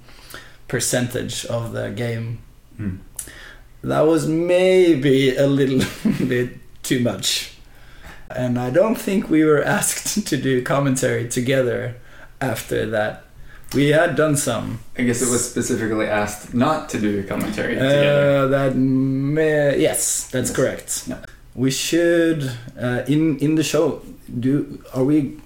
percentage 0.68 1.44
of 1.46 1.72
the 1.72 1.90
game 1.90 2.38
Mm. 2.80 2.98
That 3.82 4.02
was 4.02 4.26
maybe 4.28 5.36
a 5.36 5.46
little 5.46 5.80
bit 6.28 6.50
too 6.82 7.00
much. 7.00 7.52
And 8.30 8.58
I 8.58 8.70
don't 8.70 8.94
think 8.96 9.28
we 9.28 9.44
were 9.44 9.62
asked 9.62 10.26
to 10.30 10.36
do 10.36 10.62
commentary 10.62 11.28
together 11.28 11.96
after 12.40 12.86
that. 12.90 13.24
We 13.74 13.88
had 13.88 14.16
done 14.16 14.36
some. 14.36 14.80
I 14.98 15.02
guess 15.02 15.22
it 15.22 15.30
was 15.30 15.48
specifically 15.50 16.06
asked 16.06 16.52
not 16.54 16.88
to 16.90 16.98
do 17.00 17.22
commentary 17.24 17.74
together. 17.74 18.44
Uh, 18.44 18.46
that 18.48 18.76
may, 18.76 19.78
yes, 19.80 20.28
that's 20.30 20.50
Yes. 20.50 20.56
correct. 20.56 21.08
We 21.54 21.70
should 21.70 22.50
uh, 22.78 23.02
in 23.06 23.38
in 23.38 23.54
the 23.56 23.62
show. 23.62 24.02
Do 24.40 24.82
are 24.94 25.04
we 25.04 25.38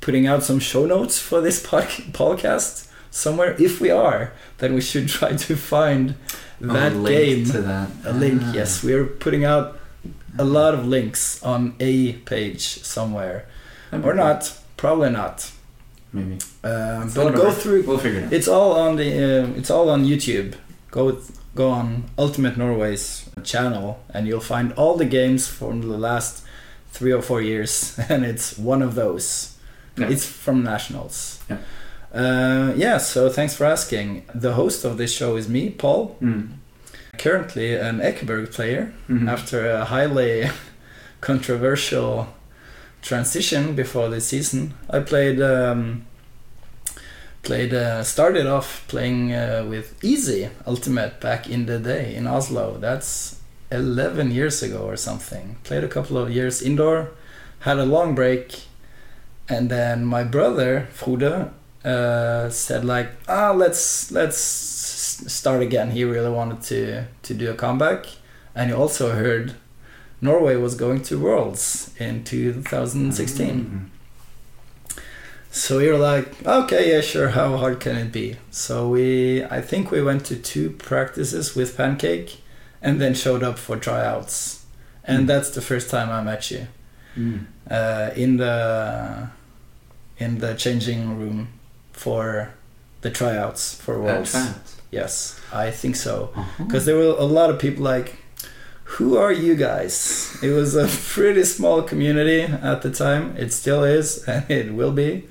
putting 0.00 0.26
out 0.26 0.42
some 0.44 0.58
show 0.60 0.86
notes 0.86 1.18
for 1.18 1.40
this 1.40 1.64
pod- 1.64 1.84
podcast 2.12 2.88
somewhere? 3.10 3.56
If 3.58 3.80
we 3.80 3.90
are, 3.90 4.32
then 4.58 4.74
we 4.74 4.80
should 4.80 5.08
try 5.08 5.32
to 5.36 5.56
find 5.56 6.14
that 6.60 6.92
Oh, 6.92 7.04
game. 7.06 7.44
to 7.46 7.60
that. 7.62 7.88
A 8.04 8.12
link, 8.12 8.42
Ah. 8.44 8.52
yes. 8.54 8.82
We 8.82 8.92
are 8.94 9.04
putting 9.04 9.44
out 9.44 9.78
a 10.38 10.44
lot 10.44 10.74
of 10.74 10.86
links 10.86 11.42
on 11.42 11.74
a 11.80 12.12
page 12.24 12.82
somewhere, 12.82 13.46
or 13.92 14.14
not. 14.14 14.52
Probably 14.76 15.10
not. 15.10 15.50
Maybe. 16.12 16.34
It's 16.36 17.14
but 17.14 17.34
go 17.34 17.50
through 17.50 17.82
We'll 17.82 17.98
figure 17.98 18.20
it 18.20 18.24
out. 18.26 18.32
it's 18.32 18.48
all 18.48 18.72
on 18.72 18.96
the. 18.96 19.08
Uh, 19.08 19.58
it's 19.58 19.70
all 19.70 19.88
on 19.90 20.04
YouTube. 20.04 20.54
Go 20.90 21.06
with, 21.06 21.38
go 21.54 21.70
on 21.70 22.04
Ultimate 22.18 22.56
Norway's 22.56 23.28
channel, 23.44 23.98
and 24.14 24.26
you'll 24.26 24.40
find 24.54 24.72
all 24.74 24.96
the 24.96 25.04
games 25.04 25.46
from 25.46 25.82
the 25.82 25.98
last 25.98 26.42
three 26.92 27.12
or 27.12 27.22
four 27.22 27.42
years, 27.42 27.98
and 28.08 28.24
it's 28.24 28.56
one 28.58 28.82
of 28.82 28.94
those. 28.94 29.54
Yeah. 29.98 30.08
It's 30.10 30.26
from 30.26 30.62
nationals. 30.62 31.38
Yeah. 31.50 31.58
Uh, 32.16 32.72
yeah. 32.76 32.98
So 32.98 33.28
thanks 33.28 33.54
for 33.54 33.64
asking. 33.66 34.22
The 34.34 34.54
host 34.54 34.84
of 34.84 34.96
this 34.96 35.12
show 35.12 35.36
is 35.36 35.48
me, 35.48 35.70
Paul. 35.70 36.16
Mm. 36.22 36.48
Currently 37.18 37.76
an 37.76 38.00
Ekeberg 38.00 38.52
player 38.52 38.92
Mhm. 39.08 39.28
after 39.28 39.70
a 39.70 39.84
highly 39.84 40.48
controversial 41.20 42.28
transition 43.02 43.74
before 43.74 44.08
the 44.08 44.20
season. 44.20 44.74
I 44.90 45.00
played 45.00 45.40
um, 45.40 46.06
played 47.42 47.72
uh, 47.74 48.02
started 48.02 48.46
off 48.46 48.84
playing 48.88 49.32
uh, 49.32 49.64
with 49.68 49.94
Easy 50.04 50.48
Ultimate 50.66 51.20
back 51.20 51.48
in 51.48 51.66
the 51.66 51.78
day 51.78 52.14
in 52.14 52.26
Oslo. 52.26 52.78
That's 52.80 53.36
11 53.70 54.30
years 54.30 54.62
ago 54.62 54.80
or 54.88 54.96
something. 54.96 55.56
Played 55.64 55.84
a 55.84 55.88
couple 55.88 56.16
of 56.18 56.30
years 56.30 56.62
indoor, 56.62 57.10
had 57.60 57.78
a 57.78 57.84
long 57.84 58.14
break, 58.14 58.62
and 59.48 59.70
then 59.70 60.04
my 60.04 60.24
brother 60.24 60.86
Frode 60.92 61.50
uh, 61.86 62.50
said 62.50 62.84
like, 62.84 63.08
ah, 63.28 63.52
let's 63.52 64.10
let's 64.10 64.36
start 64.36 65.62
again. 65.62 65.90
He 65.92 66.04
really 66.04 66.30
wanted 66.30 66.60
to 66.62 67.04
to 67.22 67.34
do 67.34 67.50
a 67.50 67.54
comeback, 67.54 68.06
and 68.54 68.70
he 68.70 68.74
also 68.76 69.12
heard 69.12 69.54
Norway 70.20 70.56
was 70.56 70.74
going 70.74 71.02
to 71.02 71.18
Worlds 71.18 71.90
in 71.98 72.24
2016. 72.24 73.48
Mm. 73.48 75.00
So 75.50 75.78
we 75.78 75.88
were 75.88 75.96
like, 75.98 76.44
okay, 76.46 76.92
yeah, 76.92 77.00
sure. 77.00 77.28
How 77.30 77.56
hard 77.56 77.80
can 77.80 77.96
it 77.96 78.12
be? 78.12 78.36
So 78.50 78.88
we, 78.90 79.42
I 79.44 79.62
think 79.62 79.90
we 79.90 80.02
went 80.02 80.26
to 80.26 80.36
two 80.36 80.70
practices 80.70 81.54
with 81.56 81.76
Pancake, 81.76 82.40
and 82.82 83.00
then 83.00 83.14
showed 83.14 83.42
up 83.42 83.58
for 83.58 83.76
tryouts, 83.76 84.64
and 85.04 85.24
Mm. 85.24 85.26
that's 85.28 85.50
the 85.50 85.62
first 85.62 85.88
time 85.90 86.10
I 86.10 86.22
met 86.22 86.50
you 86.50 86.66
Mm. 87.16 87.46
uh, 87.70 88.10
in 88.14 88.36
the 88.36 89.28
in 90.18 90.38
the 90.38 90.54
changing 90.54 91.18
room 91.18 91.48
for 91.96 92.50
the 93.00 93.10
tryouts 93.10 93.74
for 93.74 93.94
Uh, 94.02 94.24
tryouts. 94.24 94.76
Yes, 94.90 95.40
I 95.52 95.70
think 95.70 95.96
so. 95.96 96.30
Uh-huh. 96.36 96.64
Because 96.64 96.84
there 96.86 96.96
were 96.96 97.14
a 97.18 97.24
lot 97.38 97.50
of 97.50 97.58
people 97.58 97.82
like, 97.84 98.08
who 98.98 99.16
are 99.16 99.32
you 99.32 99.54
guys? 99.56 100.36
It 100.42 100.50
was 100.50 100.76
a 100.76 100.86
pretty 101.14 101.44
small 101.44 101.82
community 101.82 102.42
at 102.42 102.82
the 102.82 102.90
time. 102.90 103.34
It 103.36 103.52
still 103.52 103.82
is, 103.84 104.22
and 104.28 104.48
it 104.50 104.72
will 104.74 104.92
be. 104.92 105.24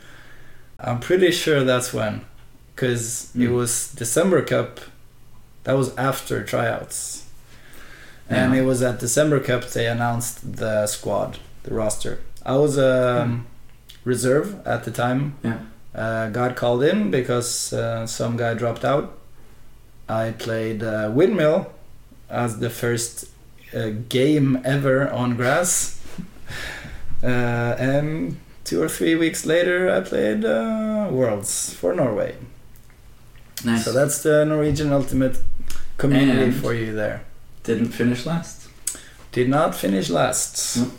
I'm 0.80 1.00
pretty 1.00 1.32
sure 1.32 1.64
that's 1.64 1.94
when, 1.94 2.22
because 2.76 3.30
it 3.36 3.50
Mm. 3.50 3.56
was 3.56 3.72
December 3.96 4.42
Cup. 4.42 4.80
That 5.64 5.78
was 5.78 5.90
after 5.98 6.44
tryouts, 6.44 7.24
and 8.30 8.54
Yeah. 8.54 8.62
it 8.62 8.66
was 8.66 8.82
at 8.84 9.00
December 9.00 9.40
Cup 9.40 9.64
they 9.74 9.88
announced 9.88 10.36
the 10.58 10.86
squad, 10.88 11.38
the 11.64 11.74
roster. 11.74 12.20
I 12.46 12.56
was 12.58 12.78
um, 12.78 13.48
reserve 14.04 14.48
at 14.68 14.84
the 14.84 14.92
time. 14.92 15.22
Yeah. 15.44 15.60
Uh, 15.96 16.30
got 16.30 16.58
called 16.58 16.84
in 16.84 17.10
because 17.10 17.72
uh, 17.72 18.06
some 18.06 18.36
guy 18.36 18.54
dropped 18.54 18.84
out. 18.84 19.18
I 20.10 20.32
played 20.32 20.84
uh, 20.84 21.10
Windmill 21.14 21.72
as 22.30 22.60
the 22.60 22.70
first 22.70 23.30
uh, 23.74 23.92
game 24.10 24.60
ever 24.66 25.10
on 25.10 25.36
grass. 25.38 26.02
uh, 27.24 27.28
and 27.28 28.38
two 28.66 28.82
or 28.84 28.90
three 28.90 29.16
weeks 29.16 29.46
later, 29.46 29.90
I 29.90 30.02
played 30.02 30.44
uh, 30.44 31.08
Worlds 31.12 31.74
for 31.74 31.94
Norway. 31.96 32.36
Nice. 33.64 33.86
So 33.86 33.94
that's 33.94 34.22
the 34.22 34.44
Norwegian 34.46 34.92
Ultimate 34.92 35.38
community 35.98 36.44
And- 36.44 36.56
for 36.56 36.74
you 36.74 36.94
there. 36.94 37.24
Didn't 37.64 37.90
finish 37.94 38.26
last. 38.26 38.68
Did 39.32 39.50
not 39.50 39.74
finish 39.74 40.10
last. 40.10 40.78
No. 40.78 40.92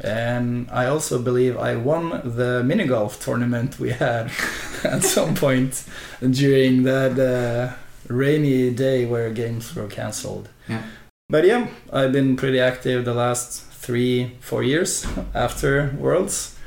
And 0.00 0.68
I 0.70 0.86
also 0.86 1.22
believe 1.22 1.56
I 1.56 1.76
won 1.76 2.20
the 2.24 2.62
mini 2.64 2.86
golf 2.86 3.22
tournament 3.24 3.78
we 3.78 3.90
had 3.90 4.30
at 4.84 5.02
some 5.04 5.34
point 5.34 5.84
during 6.20 6.82
that 6.82 7.18
uh, 7.18 7.74
rainy 8.08 8.70
day 8.70 9.06
where 9.06 9.30
games 9.30 9.74
were 9.74 9.86
cancelled. 9.86 10.48
Yeah. 10.68 10.82
But 11.28 11.46
yeah, 11.46 11.68
I've 11.92 12.12
been 12.12 12.36
pretty 12.36 12.60
active 12.60 13.04
the 13.04 13.14
last 13.14 13.62
three, 13.62 14.32
four 14.40 14.62
years 14.62 15.06
after 15.34 15.94
Worlds 15.98 16.58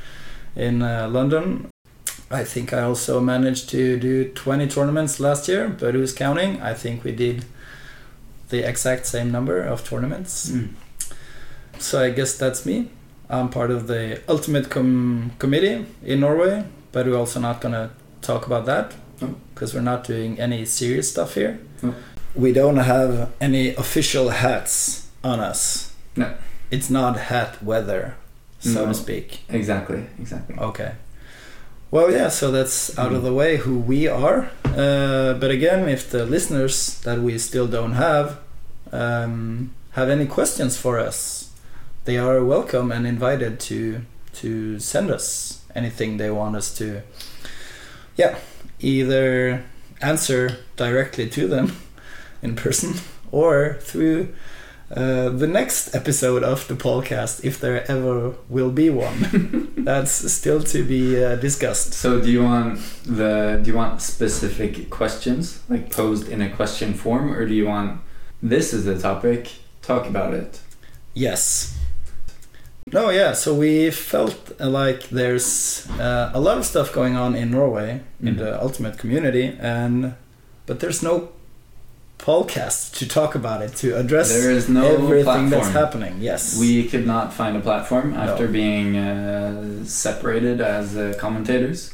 in 0.56 0.82
uh, 0.82 1.08
London. 1.10 1.70
I 2.30 2.44
think 2.44 2.74
I 2.74 2.82
also 2.82 3.22
managed 3.22 3.70
to 3.70 3.98
do 4.00 4.30
20 4.30 4.68
tournaments 4.68 5.20
last 5.20 5.48
year, 5.48 5.70
but 5.70 5.94
who's 5.94 6.14
counting? 6.14 6.62
I 6.62 6.74
think 6.74 7.04
we 7.04 7.12
did 7.12 7.46
the 8.50 8.68
exact 8.68 9.06
same 9.06 9.32
number 9.32 9.62
of 9.62 9.88
tournaments. 9.88 10.50
Mm. 10.50 10.70
So 11.80 12.02
I 12.04 12.10
guess 12.10 12.38
that's 12.38 12.66
me. 12.66 12.90
I'm 13.30 13.50
part 13.50 13.72
of 13.72 13.88
the 13.88 14.22
Ultimate 14.30 14.70
com- 14.70 15.32
Committee 15.40 15.86
in 16.04 16.20
Norway, 16.22 16.64
but 16.92 17.06
we're 17.06 17.18
also 17.18 17.40
not 17.40 17.60
gonna 17.62 17.90
talk 18.22 18.46
about 18.48 18.66
that 18.66 18.94
because 19.54 19.74
we're 19.74 19.82
not 19.82 20.04
doing 20.04 20.40
any 20.40 20.66
serious 20.66 21.10
stuff 21.12 21.34
here. 21.36 21.60
No. 21.82 21.94
We 22.36 22.54
don't 22.54 22.78
have 22.78 23.32
any 23.42 23.74
official 23.76 24.30
hats 24.30 25.08
on 25.24 25.40
us. 25.40 25.92
No. 26.16 26.34
It's 26.72 26.90
not 26.90 27.18
hat 27.18 27.62
weather, 27.64 28.16
so 28.60 28.82
No. 28.82 28.86
to 28.88 28.94
speak. 28.94 29.40
Exactly. 29.50 30.06
Exactly. 30.20 30.56
Okay. 30.58 30.92
Well, 31.90 32.12
yeah, 32.12 32.28
so 32.30 32.52
that's 32.52 32.98
out 32.98 33.14
of 33.14 33.24
the 33.24 33.34
way 33.34 33.58
who 33.58 33.80
we 33.80 34.08
are. 34.08 34.50
Uh, 34.66 35.34
but 35.34 35.52
again, 35.52 35.88
if 35.90 36.10
the 36.12 36.26
listeners 36.26 37.00
that 37.04 37.20
we 37.22 37.38
still 37.38 37.68
don't 37.68 37.94
have 37.94 38.38
um, 38.92 39.72
have 39.92 40.10
any 40.10 40.26
questions 40.26 40.78
for 40.78 41.00
us, 41.00 41.47
they 42.08 42.18
are 42.18 42.42
welcome 42.42 42.90
and 42.90 43.06
invited 43.06 43.60
to 43.60 44.02
to 44.32 44.80
send 44.80 45.12
us 45.12 45.62
anything 45.76 46.16
they 46.16 46.32
want 46.32 46.56
us 46.56 46.74
to. 46.78 47.02
Yeah, 48.16 48.38
either 48.80 49.66
answer 50.02 50.58
directly 50.78 51.28
to 51.30 51.48
them 51.50 51.76
in 52.42 52.56
person 52.56 52.94
or 53.30 53.78
through 53.82 54.34
uh, 54.90 55.28
the 55.28 55.48
next 55.48 55.94
episode 55.94 56.44
of 56.44 56.66
the 56.70 56.76
podcast, 56.76 57.44
if 57.44 57.60
there 57.60 57.84
ever 57.92 58.36
will 58.48 58.72
be 58.72 58.90
one. 58.90 59.74
That's 59.78 60.32
still 60.32 60.64
to 60.64 60.86
be 60.86 61.22
uh, 61.22 61.36
discussed. 61.36 61.92
So 61.94 62.22
do 62.22 62.32
you 62.32 62.44
want 62.44 62.80
the 63.04 63.60
do 63.62 63.72
you 63.72 63.76
want 63.76 64.02
specific 64.02 64.90
questions 64.90 65.62
like 65.68 65.92
posed 65.92 66.30
in 66.30 66.42
a 66.42 66.50
question 66.50 66.94
form 66.94 67.34
or 67.34 67.46
do 67.46 67.54
you 67.54 67.68
want 67.68 68.00
this 68.42 68.72
is 68.74 68.86
the 68.86 68.98
topic 68.98 69.52
talk 69.82 70.08
about 70.08 70.34
it? 70.34 70.62
Yes. 71.14 71.77
No, 72.94 73.10
yeah. 73.10 73.34
So 73.34 73.54
we 73.54 73.92
felt 73.92 74.52
uh, 74.60 74.70
like 74.70 75.10
there's 75.10 75.88
uh, 76.00 76.32
a 76.34 76.40
lot 76.40 76.58
of 76.58 76.66
stuff 76.66 76.94
going 76.94 77.16
on 77.18 77.36
in 77.36 77.52
Norway 77.52 78.02
in 78.22 78.36
Mhm. 78.36 78.38
the 78.40 78.62
ultimate 78.62 78.98
community, 78.98 79.58
and 79.60 80.14
but 80.66 80.80
there's 80.80 81.02
no 81.04 81.30
podcast 82.18 82.98
to 82.98 83.08
talk 83.08 83.36
about 83.36 83.62
it, 83.62 83.76
to 83.76 83.96
address 83.98 84.30
There 84.34 84.52
is 84.52 84.68
no 84.68 84.86
everything 84.86 85.24
platform. 85.24 85.50
that's 85.50 85.68
happening. 85.70 86.16
Yes. 86.20 86.58
We 86.60 86.84
could 86.90 87.06
not 87.06 87.32
find 87.34 87.56
a 87.56 87.60
platform 87.60 88.14
No. 88.14 88.20
after 88.20 88.48
being 88.48 88.98
uh, 88.98 89.86
separated 89.86 90.60
as 90.62 90.96
uh, 90.98 91.14
commentators. 91.20 91.92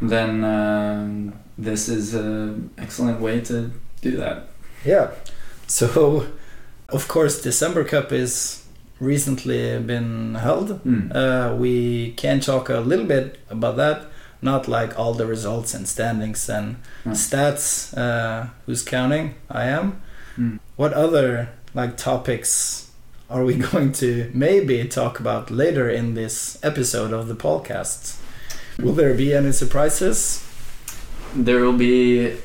Then 0.00 0.44
um, 0.44 1.32
this 1.58 1.88
is 1.88 2.14
an 2.14 2.70
excellent 2.78 3.20
way 3.20 3.40
to 3.42 3.70
do 4.02 4.16
that. 4.16 4.48
Yeah. 4.84 5.08
So, 5.66 6.26
of 6.88 7.06
course, 7.08 7.40
December 7.42 7.84
Cup 7.84 8.12
is 8.12 8.62
recently 9.00 9.78
been 9.80 10.34
held. 10.36 10.82
Mm. 10.84 11.14
Uh, 11.14 11.54
we 11.56 12.12
can 12.12 12.40
talk 12.40 12.68
a 12.68 12.80
little 12.80 13.06
bit 13.06 13.38
about 13.50 13.76
that, 13.76 14.06
not 14.42 14.68
like 14.68 14.98
all 14.98 15.14
the 15.14 15.26
results 15.26 15.74
and 15.74 15.86
standings 15.88 16.48
and 16.48 16.76
No. 17.04 17.12
stats. 17.12 17.96
Uh, 17.96 18.48
who's 18.66 18.82
counting? 18.82 19.34
I 19.50 19.64
am. 19.66 20.00
Mm. 20.38 20.58
What 20.76 20.92
other 20.92 21.48
like 21.74 21.96
topics 21.96 22.90
are 23.28 23.44
we 23.44 23.54
going 23.72 23.92
to 23.92 24.30
maybe 24.34 24.84
talk 24.88 25.20
about 25.20 25.50
later 25.50 25.88
in 25.90 26.14
this 26.14 26.58
episode 26.62 27.12
of 27.12 27.28
the 27.28 27.34
podcast? 27.34 28.16
Will 28.78 28.92
there 28.92 29.14
be 29.14 29.34
any 29.34 29.52
surprises? 29.52 30.42
There 31.34 31.60
will 31.60 31.76
be 31.76 32.36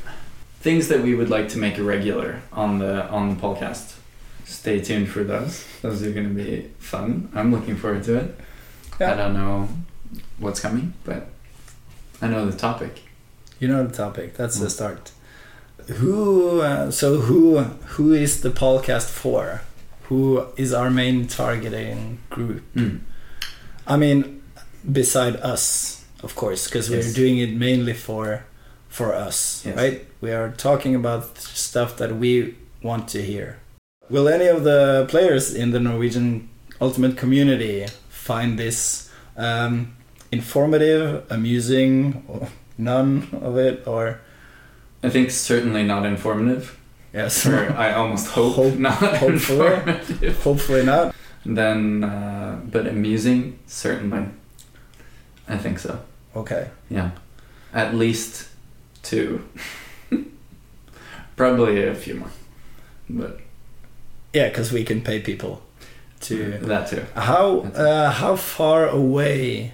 things 0.61 0.87
that 0.89 1.01
we 1.01 1.13
would 1.15 1.29
like 1.29 1.49
to 1.49 1.57
make 1.57 1.77
a 1.77 1.83
regular 1.83 2.41
on 2.53 2.79
the 2.79 3.05
on 3.09 3.29
the 3.29 3.35
podcast. 3.41 3.95
Stay 4.51 4.81
tuned 4.81 5.09
for 5.09 5.23
those. 5.23 5.65
Those 5.81 6.03
are 6.03 6.11
going 6.11 6.27
to 6.27 6.33
be 6.43 6.69
fun. 6.77 7.29
I'm 7.33 7.51
looking 7.55 7.75
forward 7.77 8.03
to 8.03 8.17
it. 8.17 8.39
Yeah. 8.99 9.13
I 9.13 9.15
don't 9.15 9.33
know 9.33 9.69
what's 10.39 10.59
coming, 10.59 10.93
but 11.05 11.27
I 12.21 12.27
know 12.27 12.45
the 12.45 12.57
topic. 12.57 13.01
You 13.59 13.67
know 13.69 13.85
the 13.87 13.95
topic. 13.95 14.35
That's 14.35 14.59
the 14.59 14.67
Mm. 14.67 14.71
start. 14.71 15.11
Who? 15.87 16.61
Uh, 16.61 16.91
so 16.91 17.21
who? 17.21 17.59
Who 17.95 18.13
is 18.13 18.41
the 18.41 18.49
podcast 18.51 19.07
for? 19.09 19.61
Who 20.09 20.45
is 20.57 20.73
our 20.73 20.89
main 20.91 21.27
targeting 21.27 22.19
group? 22.29 22.63
Mm. 22.75 22.99
I 23.87 23.95
mean, 23.97 24.41
beside 24.91 25.37
us, 25.37 26.03
of 26.21 26.35
course, 26.35 26.65
because 26.67 26.89
we're 26.89 27.13
doing 27.13 27.37
it 27.39 27.51
mainly 27.53 27.93
for 27.93 28.43
for 28.89 29.15
us, 29.15 29.63
Yes. 29.65 29.75
right? 29.77 30.05
We 30.19 30.31
are 30.31 30.49
talking 30.57 30.93
about 30.95 31.37
stuff 31.39 31.95
that 31.97 32.11
we 32.17 32.55
want 32.83 33.07
to 33.15 33.21
hear. 33.21 33.57
Will 34.11 34.27
any 34.27 34.47
of 34.47 34.63
the 34.63 35.05
players 35.09 35.53
in 35.55 35.71
the 35.71 35.79
Norwegian 35.79 36.49
Ultimate 36.81 37.15
community 37.15 37.85
find 38.09 38.57
this 38.59 39.09
um, 39.37 39.93
informative, 40.31 41.23
amusing, 41.31 42.23
or 42.27 42.49
none 42.77 43.27
of 43.41 43.55
it, 43.57 43.87
or 43.87 44.19
I 45.03 45.09
think 45.09 45.31
certainly 45.31 45.83
not 45.83 46.05
informative. 46.05 46.77
yes, 47.13 47.45
Or 47.45 47.71
I 47.73 47.93
almost 47.93 48.27
hope, 48.35 48.55
Hope- 48.55 48.79
not 48.79 48.93
hopefully. 48.95 49.67
informative. 49.67 50.43
hopefully 50.43 50.83
not. 50.85 51.15
Then, 51.45 52.03
uh, 52.03 52.59
but 52.65 52.87
amusing, 52.87 53.59
certainly. 53.65 54.25
I 55.47 55.57
think 55.57 55.79
so. 55.79 55.99
Okay. 56.35 56.69
Yeah, 56.89 57.11
at 57.73 57.95
least 57.95 58.49
two. 59.03 59.43
Probably 61.35 61.83
a 61.83 61.95
few 61.95 62.15
more, 62.15 62.31
but 63.09 63.39
Yeah, 64.33 64.47
because 64.47 64.71
we 64.71 64.83
can 64.83 65.01
pay 65.01 65.19
people 65.19 65.61
to 66.21 66.57
that 66.59 66.87
too. 66.89 67.05
How 67.15 67.59
uh, 67.75 68.11
how 68.11 68.35
far 68.35 68.87
away 68.87 69.73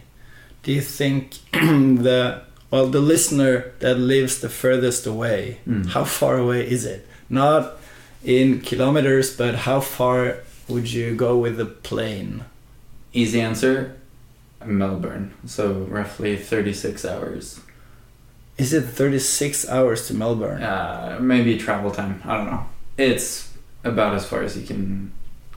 do 0.64 0.72
you 0.72 0.82
think 0.82 1.38
the 1.54 2.42
well 2.72 2.88
the 2.88 3.00
listener 3.00 3.74
that 3.80 3.96
lives 3.96 4.40
the 4.40 4.50
furthest 4.50 5.06
away? 5.06 5.60
Mm. 5.68 5.90
How 5.90 6.04
far 6.04 6.38
away 6.38 6.70
is 6.70 6.86
it? 6.86 7.08
Not 7.30 7.78
in 8.24 8.62
kilometers, 8.62 9.36
but 9.36 9.56
how 9.56 9.80
far 9.80 10.40
would 10.68 10.92
you 10.92 11.16
go 11.16 11.38
with 11.38 11.58
the 11.58 11.66
plane? 11.66 12.46
Easy 13.14 13.40
answer, 13.40 13.98
Melbourne. 14.66 15.34
So 15.46 15.74
roughly 15.74 16.36
thirty-six 16.38 17.06
hours. 17.06 17.60
Is 18.58 18.74
it 18.74 18.82
thirty 18.82 19.20
six 19.20 19.68
hours 19.70 20.08
to 20.08 20.14
Melbourne? 20.14 20.64
Uh, 20.64 21.20
maybe 21.22 21.58
travel 21.58 21.92
time. 21.92 22.22
I 22.26 22.38
don't 22.38 22.48
know. 22.48 22.66
It's 22.98 23.47
about 23.88 24.14
as 24.16 24.26
far 24.26 24.44
as 24.44 24.58
you 24.58 24.66
can 24.66 25.12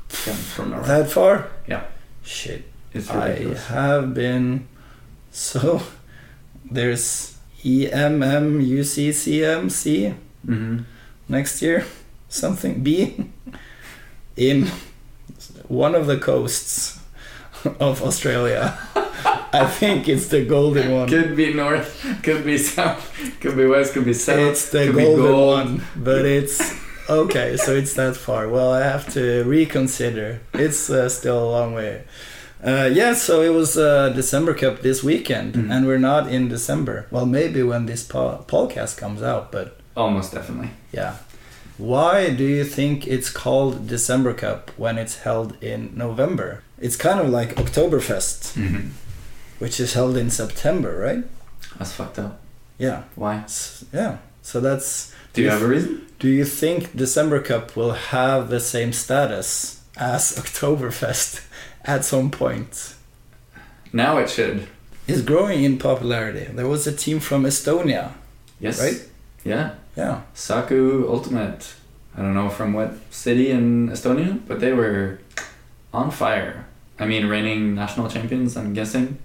come 0.09 0.35
from 0.35 0.71
Norway. 0.71 0.87
That 0.87 1.11
far? 1.11 1.49
Yeah. 1.66 1.85
Shit. 2.23 2.64
It's 2.93 3.09
I 3.11 3.55
have 3.73 4.14
been 4.14 4.66
so 5.31 5.81
there's 6.71 7.37
E 7.62 7.87
EMMUCCMC 9.01 10.14
hmm 10.47 10.79
next 11.29 11.62
year, 11.62 11.85
something 12.29 12.83
B, 12.83 13.31
in 14.37 14.66
one 15.69 15.95
of 15.95 16.07
the 16.09 16.16
coasts 16.19 16.99
of 17.79 18.03
Australia. 18.03 18.77
I 19.53 19.66
think 19.66 20.09
it's 20.09 20.27
the 20.29 20.45
golden 20.45 20.90
one. 20.93 21.09
Could 21.09 21.37
be 21.37 21.53
north, 21.55 22.05
could 22.23 22.45
be 22.45 22.59
south, 22.59 23.12
could 23.40 23.57
be 23.57 23.66
west, 23.66 23.93
could 23.95 24.05
be 24.05 24.14
south. 24.14 24.38
It's 24.38 24.71
the 24.71 24.90
golden 24.93 25.16
gold. 25.25 25.49
one, 25.69 25.83
but 25.97 26.25
it's 26.25 26.59
okay. 27.11 27.57
So 27.57 27.75
it's 27.75 27.94
that 27.94 28.16
far. 28.16 28.49
Well, 28.49 28.73
I 28.73 28.81
have 28.83 29.12
to 29.14 29.44
reconsider. 29.44 30.40
It's 30.55 30.88
uh, 30.90 31.09
still 31.09 31.42
a 31.42 31.51
long 31.51 31.75
way. 31.75 32.05
Uh, 32.64 32.90
yeah, 32.92 33.14
so 33.14 33.40
it 33.42 33.55
was 33.55 33.77
uh, 33.79 34.11
December 34.11 34.53
Cup 34.55 34.81
this 34.83 35.03
weekend, 35.03 35.55
Mhm. 35.55 35.70
and 35.73 35.87
we're 35.87 35.99
not 36.12 36.29
in 36.31 36.49
December. 36.49 37.07
Well, 37.11 37.25
maybe 37.27 37.62
when 37.62 37.87
this 37.87 38.03
po- 38.05 38.44
podcast 38.46 38.96
comes 38.99 39.23
out, 39.23 39.51
but 39.51 39.79
Almost 39.96 40.33
definitely. 40.33 40.70
Yeah. 40.92 41.14
Why 41.79 42.29
do 42.31 42.44
you 42.44 42.64
think 42.64 43.07
it's 43.07 43.31
called 43.31 43.87
December 43.88 44.35
Cup 44.35 44.70
when 44.77 44.99
it's 44.99 45.16
held 45.25 45.57
in 45.62 45.92
November? 45.96 46.62
It's 46.79 46.96
kind 46.96 47.18
of 47.20 47.31
like 47.31 47.55
Oktoberfest, 47.57 48.55
Mm-hmm. 48.59 48.88
which 49.59 49.81
is 49.81 49.94
held 49.94 50.16
in 50.18 50.31
September, 50.31 50.99
right? 50.99 51.25
That's 51.79 51.92
fucked 51.92 52.18
up. 52.18 52.40
Yeah. 52.79 53.03
Why? 53.16 53.37
S- 53.44 53.85
Yeah. 53.92 54.18
So 54.42 54.61
that's. 54.61 55.14
Do 55.33 55.42
you 55.42 55.50
have 55.50 55.62
a 55.62 55.66
reason? 55.68 56.07
Do 56.18 56.29
you 56.29 56.44
think 56.44 56.96
December 56.96 57.40
Cup 57.40 57.76
will 57.76 57.92
have 57.92 58.50
the 58.50 58.61
same 58.61 58.92
status 58.92 59.81
as 59.96 60.33
Oktoberfest 60.37 61.40
at 61.85 62.05
some 62.05 62.31
point? 62.31 62.94
Now 63.92 64.18
it 64.18 64.29
should. 64.31 64.66
It's 65.07 65.22
growing 65.22 65.64
in 65.64 65.79
popularity. 65.79 66.46
There 66.53 66.68
was 66.68 66.87
a 66.87 66.92
team 66.94 67.20
from 67.20 67.44
Estonia, 67.44 68.12
Yes. 68.61 68.81
right? 68.81 69.03
Yeah. 69.44 69.74
Yeah. 69.96 70.22
Saku 70.35 71.07
Ultimate. 71.09 71.74
I 72.16 72.22
don't 72.22 72.35
know 72.35 72.48
from 72.50 72.72
what 72.72 72.92
city 73.11 73.50
in 73.50 73.88
Estonia, 73.88 74.38
but 74.46 74.61
they 74.61 74.72
were 74.72 75.18
on 75.92 76.11
fire. 76.11 76.66
I 76.98 77.07
mean, 77.07 77.26
reigning 77.26 77.74
national 77.74 78.09
champions, 78.11 78.57
I'm 78.57 78.74
guessing, 78.74 79.18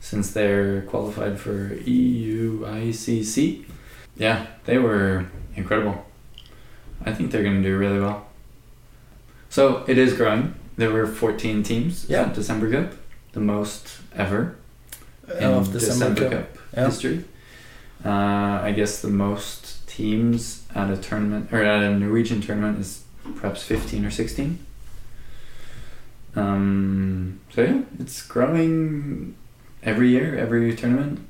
since 0.00 0.32
they're 0.32 0.82
qualified 0.82 1.38
for 1.38 1.70
EUICC. 1.76 3.64
Yeah, 4.20 4.46
they 4.66 4.76
were 4.78 5.24
incredible. 5.56 6.04
I 7.06 7.12
think 7.14 7.30
they're 7.30 7.42
going 7.42 7.62
to 7.62 7.68
do 7.68 7.76
really 7.78 7.98
well. 7.98 8.26
So 9.48 9.82
it 9.88 9.96
is 9.96 10.12
growing. 10.12 10.54
There 10.76 10.90
were 10.90 11.06
14 11.06 11.62
teams 11.62 12.04
Yeah. 12.08 12.24
at 12.24 12.34
December 12.34 12.70
Cup, 12.70 12.92
the 13.32 13.40
most 13.40 13.88
ever 14.14 14.56
in 15.38 15.44
Of 15.44 15.72
December, 15.72 16.28
Cup. 16.28 16.58
Yeah. 16.76 16.84
history. 16.86 17.24
Uh, 18.04 18.60
I 18.62 18.72
guess 18.76 19.00
the 19.00 19.08
most 19.08 19.88
teams 19.88 20.64
at 20.74 20.90
a 20.90 20.96
tournament 20.98 21.48
or 21.52 21.62
at 21.64 21.82
a 21.82 21.98
Norwegian 21.98 22.40
tournament 22.42 22.78
is 22.78 23.02
perhaps 23.36 23.62
fifteen 23.62 24.04
or 24.04 24.10
sixteen. 24.10 24.58
Um, 26.36 27.40
so 27.52 27.62
yeah, 27.62 27.80
it's 27.98 28.22
growing 28.26 29.34
every 29.82 30.10
year, 30.10 30.36
every 30.36 30.74
tournament. 30.76 31.20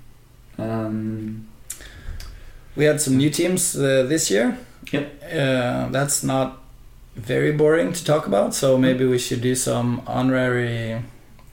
Um, 0.59 1.49
We 2.77 2.85
had 2.85 3.01
some 3.01 3.17
new 3.17 3.31
teams 3.31 3.77
uh, 3.77 4.05
this 4.09 4.31
year. 4.31 4.57
Yep. 4.93 5.23
Uh, 5.25 5.89
that's 5.91 6.23
not 6.23 6.59
very 7.17 7.53
boring 7.53 7.93
to 7.93 8.05
talk 8.05 8.27
about, 8.27 8.55
so 8.55 8.79
maybe 8.79 9.05
we 9.05 9.19
should 9.19 9.41
do 9.43 9.55
some 9.55 10.03
honorary, 10.07 11.03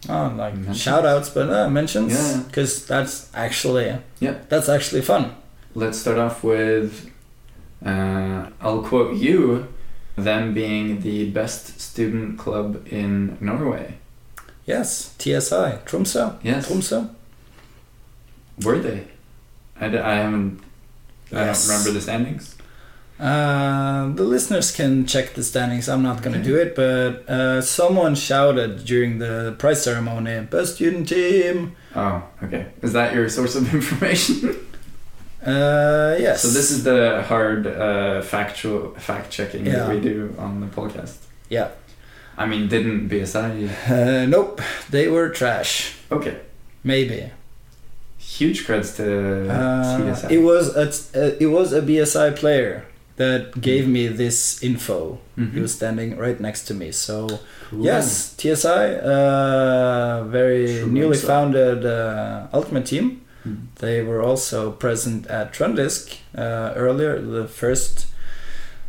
oh, 0.09 0.33
like 0.37 0.53
Mentions. 0.55 0.79
shout 0.81 1.05
outs, 1.05 1.29
but 1.29 1.49
uh, 1.49 1.69
mentions, 1.69 2.13
Yeah. 2.13 2.43
because 2.47 2.85
that's 2.85 3.29
actually, 3.33 3.95
Yep. 4.19 4.49
that's 4.49 4.69
actually 4.69 5.01
fun. 5.01 5.31
let's 5.75 5.97
start 5.99 6.17
off 6.17 6.43
with. 6.43 7.11
Uh, 7.85 8.47
I'll 8.61 8.81
quote 8.81 9.15
you, 9.17 9.67
them 10.15 10.53
being 10.53 11.01
the 11.01 11.29
best 11.29 11.79
student 11.79 12.39
club 12.39 12.87
in 12.89 13.37
Norway. 13.39 13.93
Yes, 14.65 15.13
TSI, 15.19 15.79
Tromsø, 15.85 16.33
Yes. 16.43 16.67
Tromsø. 16.67 17.09
Were 18.63 18.79
they? 18.79 19.03
I, 19.79 19.89
d- 19.89 19.97
I 19.99 20.15
haven't. 20.15 20.59
I 21.31 21.45
don't 21.45 21.67
remember 21.67 21.91
the 21.91 22.01
standings. 22.01 22.55
Uh, 23.19 24.09
the 24.13 24.23
listeners 24.23 24.71
can 24.71 25.05
check 25.07 25.33
the 25.33 25.43
standings. 25.43 25.89
I'm 25.89 26.03
not 26.03 26.21
gonna 26.21 26.37
Okay. 26.37 26.47
do 26.47 26.55
it, 26.55 26.75
but 26.75 27.27
uh, 27.27 27.61
someone 27.61 28.13
shouted 28.15 28.85
during 28.85 29.17
the 29.17 29.55
prize 29.57 29.83
ceremony, 29.83 30.39
"Best 30.41 30.75
student 30.75 31.09
team." 31.09 31.75
Oh, 31.95 32.21
okay. 32.43 32.67
Is 32.83 32.93
that 32.93 33.15
your 33.15 33.27
source 33.29 33.55
of 33.55 33.73
information? 33.79 34.55
Uh, 35.45 36.15
yes. 36.19 36.41
So 36.41 36.47
this 36.49 36.69
is 36.71 36.83
the 36.83 37.23
hard 37.23 37.65
uh, 37.67 38.21
factual 38.21 38.93
fact 38.99 39.31
checking 39.31 39.63
that 39.65 39.89
we 39.89 39.99
do 39.99 40.35
on 40.37 40.59
the 40.61 40.67
podcast. 40.67 41.17
Yeah. 41.49 41.69
I 42.37 42.45
mean, 42.45 42.67
didn't 42.67 43.09
BSI? 43.09 43.67
Uh, 43.89 44.25
nope, 44.27 44.61
they 44.91 45.07
were 45.07 45.29
trash. 45.29 45.95
Okay. 46.11 46.37
Maybe. 46.83 47.31
Huge 48.35 48.65
creds 48.67 48.95
to 48.97 49.49
Uh, 49.49 50.13
TSI. 50.15 50.27
it 50.35 50.41
was 50.49 50.75
a 50.75 50.85
uh, 51.15 51.31
it 51.39 51.47
was 51.47 51.73
a 51.73 51.81
BSI 51.81 52.29
player 52.35 52.83
that 53.15 53.41
gave 53.61 53.87
me 53.87 54.07
this 54.07 54.61
info. 54.61 55.17
Mhm. 55.37 55.53
He 55.53 55.59
was 55.61 55.71
standing 55.73 56.17
right 56.17 56.39
next 56.39 56.67
to 56.67 56.73
me. 56.73 56.91
So 56.91 57.15
Cool. 57.69 57.83
yes, 57.85 58.33
TSI, 58.37 58.85
uh, 59.13 60.23
very 60.39 60.67
Sure 60.79 60.87
newly 60.87 61.15
sense. 61.17 61.27
founded 61.27 61.85
uh, 61.85 62.47
Ultimate 62.53 62.85
Team. 62.85 63.05
Mhm. 63.45 63.57
They 63.79 64.03
were 64.03 64.21
also 64.29 64.71
present 64.71 65.25
at 65.27 65.53
Trundisk 65.53 66.03
uh, 66.37 66.73
earlier, 66.75 67.13
the 67.21 67.47
first 67.47 68.05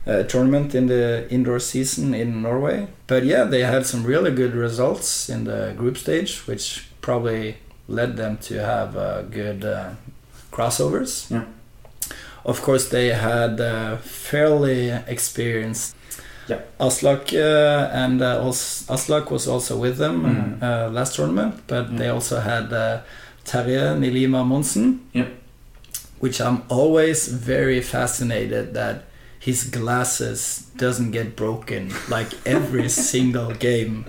uh, 0.06 0.22
tournament 0.32 0.74
in 0.74 0.86
the 0.86 1.26
indoor 1.30 1.58
season 1.60 2.14
in 2.14 2.42
Norway. 2.42 2.86
But 3.06 3.22
yeah, 3.24 3.44
they 3.44 3.62
had 3.62 3.84
some 3.86 4.02
really 4.04 4.30
good 4.30 4.54
results 4.54 5.28
in 5.28 5.44
the 5.44 5.72
group 5.76 5.96
stage, 5.98 6.42
which 6.48 6.86
probably 7.00 7.56
led 7.88 8.16
them 8.16 8.36
to 8.38 8.54
have 8.60 8.96
uh, 8.96 9.22
good 9.22 9.64
uh, 9.64 9.90
crossovers. 10.52 11.30
Yeah. 11.30 11.44
Of 12.44 12.62
course, 12.62 12.88
they 12.88 13.08
had 13.08 13.60
uh, 13.60 13.96
fairly 13.98 14.90
experienced. 15.06 15.94
Yeah. 16.48 16.60
Aslak 16.80 17.34
uh, 17.34 17.90
and 17.92 18.22
uh, 18.22 18.40
Aslak 18.42 19.30
was 19.30 19.46
also 19.48 19.76
with 19.76 19.98
them 19.98 20.58
uh, 20.62 20.88
last 20.90 21.16
tournament, 21.16 21.54
but 21.66 21.90
Yeah. 21.90 21.98
they 21.98 22.08
also 22.08 22.40
had 22.40 22.72
uh, 22.72 23.00
Terje 23.44 23.98
Nilima 23.98 24.44
Monsen, 24.46 25.00
Yeah. 25.12 25.26
which 26.20 26.40
I'm 26.40 26.62
always 26.70 27.28
very 27.28 27.80
fascinated 27.82 28.72
that 28.74 29.04
his 29.38 29.64
glasses 29.64 30.66
doesn't 30.76 31.10
get 31.12 31.36
broken 31.36 31.92
like 32.08 32.28
every 32.46 32.88
single 33.12 33.52
game 33.52 34.04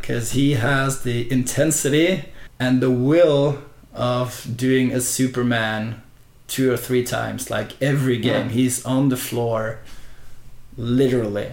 because 0.00 0.32
he 0.32 0.52
has 0.54 1.02
the 1.02 1.30
intensity 1.32 2.24
and 2.60 2.80
the 2.80 2.90
will 2.90 3.58
of 3.94 4.46
doing 4.56 4.92
a 4.92 5.00
Superman 5.00 6.02
two 6.46 6.70
or 6.72 6.76
three 6.76 7.04
times 7.04 7.50
like 7.50 7.70
every 7.80 8.18
game 8.18 8.46
Yeah. 8.46 8.52
he's 8.58 8.84
on 8.84 9.08
the 9.08 9.16
floor 9.16 9.78
literally 10.76 11.50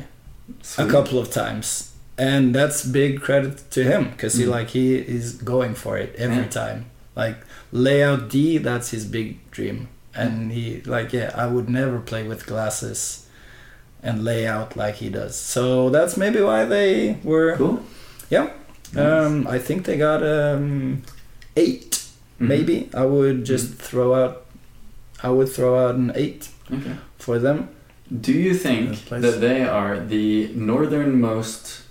Sweet. 0.62 0.86
a 0.86 0.91
couple 0.91 1.20
of 1.20 1.30
times 1.32 1.91
and 2.17 2.54
that's 2.56 2.84
big 2.86 3.22
credit 3.22 3.70
to 3.72 3.84
him 3.84 4.10
because 4.12 4.36
he 4.36 4.46
Mhm. 4.46 4.50
like 4.58 4.70
he 4.70 4.96
is 4.96 5.34
going 5.34 5.76
for 5.76 5.98
it 5.98 6.15
every 6.17 6.43
Yeah. 6.43 6.62
time 6.62 6.86
like 7.15 7.38
layout 7.72 8.30
d 8.30 8.58
that's 8.58 8.89
his 8.91 9.06
big 9.06 9.38
dream 9.52 9.88
and 10.15 10.52
he 10.52 10.82
like 10.86 11.13
yeah 11.13 11.32
i 11.36 11.46
would 11.46 11.70
never 11.70 12.00
play 12.00 12.24
with 12.24 12.46
glasses 12.46 13.26
and 14.02 14.24
layout 14.24 14.76
like 14.76 14.96
he 14.96 15.10
does 15.10 15.36
so 15.36 15.89
that's 15.89 16.15
maybe 16.17 16.41
why 16.41 16.65
they 16.65 17.17
were 17.24 17.56
Cool. 17.58 17.80
Yeah. 18.30 18.48
Um 18.95 19.47
i 19.47 19.60
think 19.60 19.84
they 19.86 19.97
got 19.97 20.21
um 20.23 21.02
eight 21.56 21.93
Mhm. 22.39 22.47
maybe 22.47 22.89
i 22.93 23.04
would 23.06 23.45
just 23.45 23.67
throw 23.82 24.13
out 24.13 24.45
i 25.23 25.30
would 25.30 25.50
throw 25.50 25.73
out 25.84 25.95
an 25.95 26.12
eight 26.15 26.50
Okay. 26.71 26.95
for 27.17 27.39
them 27.39 27.58
Do 28.28 28.32
you 28.32 28.54
think 28.54 28.88
that 29.10 29.39
they 29.41 29.60
are 29.67 30.00
the 30.00 30.47
northernmost 30.56 31.82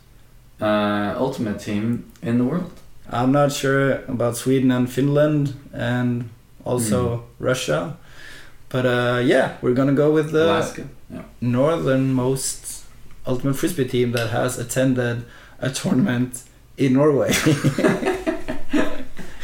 uh, 0.61 1.15
ultimate 1.19 1.59
team 1.61 2.05
in 2.23 2.39
the 2.39 2.45
world? 2.45 2.71
I'm 3.13 3.33
not 3.33 3.53
sure 3.53 4.01
about 4.09 4.37
Sweden 4.37 4.71
and 4.71 4.89
Finland 4.91 5.53
and 5.75 6.31
also 6.65 6.99
Mm. 7.07 7.23
Russia. 7.51 7.97
But 8.73 8.85
uh, 8.87 9.19
yeah, 9.33 9.49
we're 9.63 9.75
gonna 9.75 9.93
go 10.05 10.11
with 10.11 10.31
the 10.33 10.45
Alaska. 10.45 10.83
Yeah. 11.13 11.23
northernmost 11.41 12.85
Ultimate 13.27 13.57
Frisbee 13.57 13.85
team 13.89 14.13
that 14.13 14.31
has 14.31 14.59
attended 14.59 15.17
a 15.61 15.69
tournament 15.71 16.43
in 16.79 16.93
Norway. 16.95 17.33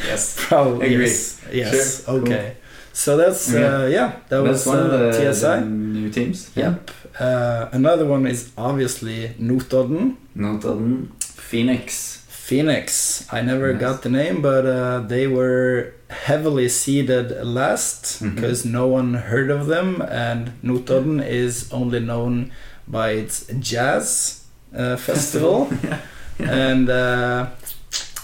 Yes. 0.04 0.36
Probably. 0.48 0.86
Agree. 0.94 1.06
Yes. 1.06 1.40
yes. 1.52 2.04
Sure. 2.04 2.14
Okay. 2.20 2.56
So 2.92 3.16
that's 3.16 3.48
Okay. 3.48 3.64
uh, 3.64 3.86
yeah. 3.86 4.12
That 4.28 4.42
That's 4.44 4.66
was 4.66 4.66
one 4.66 4.78
of 4.80 4.92
uh, 4.92 4.98
the, 5.10 5.32
TSI. 5.32 5.60
the 5.60 5.66
new 5.66 6.10
teams. 6.10 6.50
Yep. 6.54 6.90
Uh, 7.18 7.68
another 7.72 8.04
one 8.04 8.26
is 8.26 8.50
obviously 8.58 9.28
Notodden. 9.40 10.16
Notodden, 10.36 11.08
Phoenix. 11.22 12.24
Phoenix. 12.28 13.26
I 13.32 13.40
never 13.40 13.72
Nice. 13.72 13.80
got 13.80 14.02
the 14.02 14.10
name, 14.10 14.42
but 14.42 14.66
uh, 14.66 15.00
they 15.00 15.26
were 15.26 15.94
heavily 16.10 16.68
seeded 16.68 17.30
last 17.46 18.20
because 18.22 18.66
no 18.66 18.86
one 18.86 19.14
heard 19.14 19.50
of 19.50 19.66
them, 19.68 20.02
and 20.02 20.52
Notodden 20.62 21.24
is 21.26 21.72
only 21.72 22.00
known 22.00 22.52
by 22.86 23.10
its 23.12 23.46
jazz 23.58 24.44
uh, 24.76 24.96
festival. 24.96 25.68
yeah. 25.82 26.00
And 26.38 26.88
uh, 26.88 27.46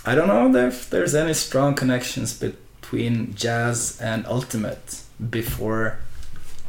I 0.05 0.15
don't 0.15 0.29
know 0.29 0.55
if 0.67 0.89
there's 0.91 1.15
any 1.15 1.35
strong 1.35 1.75
connections 1.75 2.33
between 2.39 3.35
jazz 3.35 4.01
and 4.01 4.27
ultimate 4.27 5.03
before 5.31 5.99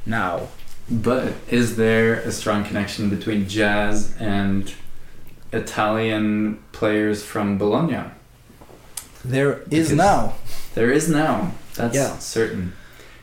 now. 0.06 0.48
But 0.90 1.34
is 1.50 1.76
there 1.76 2.16
a 2.16 2.32
strong 2.32 2.64
connection 2.64 3.10
between 3.10 3.48
jazz 3.48 4.16
and 4.20 4.74
Italian 5.54 6.60
players 6.72 7.24
from 7.24 7.58
Bologna? 7.58 8.04
There 9.24 9.60
is 9.70 9.90
Because- 9.90 9.92
now. 9.94 10.34
There 10.76 10.92
is 10.92 11.10
now. 11.10 11.54
That's 11.76 11.96
Yeah. 11.96 12.18
certain. 12.20 12.74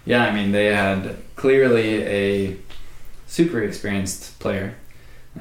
Yeah, 0.05 0.24
I 0.24 0.31
mean 0.33 0.52
they 0.52 0.66
had 0.74 1.16
clearly 1.35 2.02
a 2.05 2.57
super 3.26 3.61
experienced 3.62 4.38
player. 4.38 4.74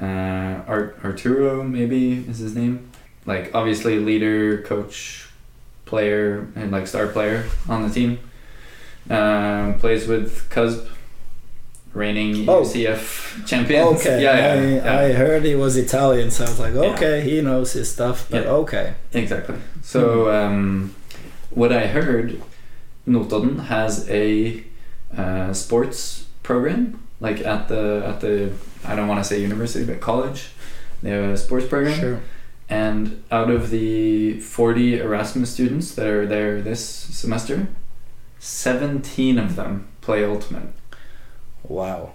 Uh, 0.00 0.62
Ar- 0.66 0.94
Arturo 1.04 1.62
maybe 1.62 2.12
is 2.28 2.38
his 2.38 2.54
name. 2.54 2.90
Like 3.24 3.54
obviously 3.54 3.98
leader, 3.98 4.62
coach, 4.62 5.28
player, 5.84 6.48
and 6.54 6.70
like 6.70 6.86
star 6.86 7.06
player 7.06 7.46
on 7.68 7.82
the 7.82 7.90
team. 7.92 8.18
Um, 9.08 9.78
plays 9.78 10.06
with 10.08 10.50
CUSB, 10.50 10.88
reigning 11.94 12.48
Oh. 12.48 12.62
UCF 12.62 13.46
champions. 13.46 14.00
Okay, 14.00 14.22
Yeah, 14.24 14.36
yeah, 14.36 14.52
I, 14.52 14.76
yeah. 14.76 14.98
I 15.08 15.12
heard 15.12 15.44
he 15.44 15.54
was 15.54 15.76
Italian, 15.76 16.30
so 16.30 16.44
I 16.44 16.48
was 16.48 16.60
like, 16.60 16.74
okay, 16.74 17.20
he 17.22 17.40
knows 17.40 17.72
his 17.72 17.90
stuff, 17.90 18.26
but 18.30 18.46
okay. 18.46 18.94
Exactly. 19.12 19.56
So 19.82 20.30
um, 20.30 20.94
what 21.50 21.72
I 21.72 21.86
heard, 21.86 22.42
Notodden 23.06 23.66
has 23.66 24.08
a 24.10 24.64
uh, 25.16 25.52
sports 25.52 26.26
program, 26.42 27.00
like 27.20 27.40
at 27.40 27.68
the 27.68 28.02
at 28.06 28.20
the 28.20 28.52
I 28.84 28.94
don't 28.94 29.08
want 29.08 29.20
to 29.22 29.24
say 29.28 29.40
university, 29.40 29.84
but 29.84 30.00
college. 30.00 30.50
They 31.02 31.10
have 31.10 31.30
a 31.30 31.36
sports 31.36 31.66
program, 31.66 31.98
Sure. 31.98 32.20
and 32.68 33.22
out 33.30 33.50
of 33.50 33.70
the 33.70 34.40
forty 34.40 34.98
Erasmus 34.98 35.50
students 35.50 35.94
that 35.94 36.06
are 36.06 36.26
there 36.26 36.60
this 36.62 36.82
semester, 36.84 37.68
seventeen 38.38 39.38
of 39.38 39.56
them 39.56 39.88
play 40.00 40.24
ultimate, 40.24 40.68
Wow. 41.64 42.12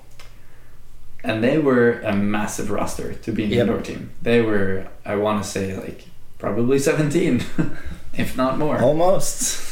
and 1.23 1.43
they 1.43 1.57
were 1.57 1.99
a 2.01 2.15
massive 2.15 2.71
roster 2.71 3.13
to 3.13 3.31
be 3.31 3.43
an 3.43 3.49
Yep. 3.51 3.59
indoor 3.61 3.81
team. 3.81 4.09
They 4.21 4.41
were, 4.41 4.87
I 5.05 5.15
want 5.15 5.43
to 5.43 5.49
say, 5.49 5.75
like 5.77 6.05
probably 6.39 6.79
seventeen, 6.79 7.43
if 8.13 8.35
not 8.35 8.57
more. 8.57 8.79
Almost. 8.81 9.67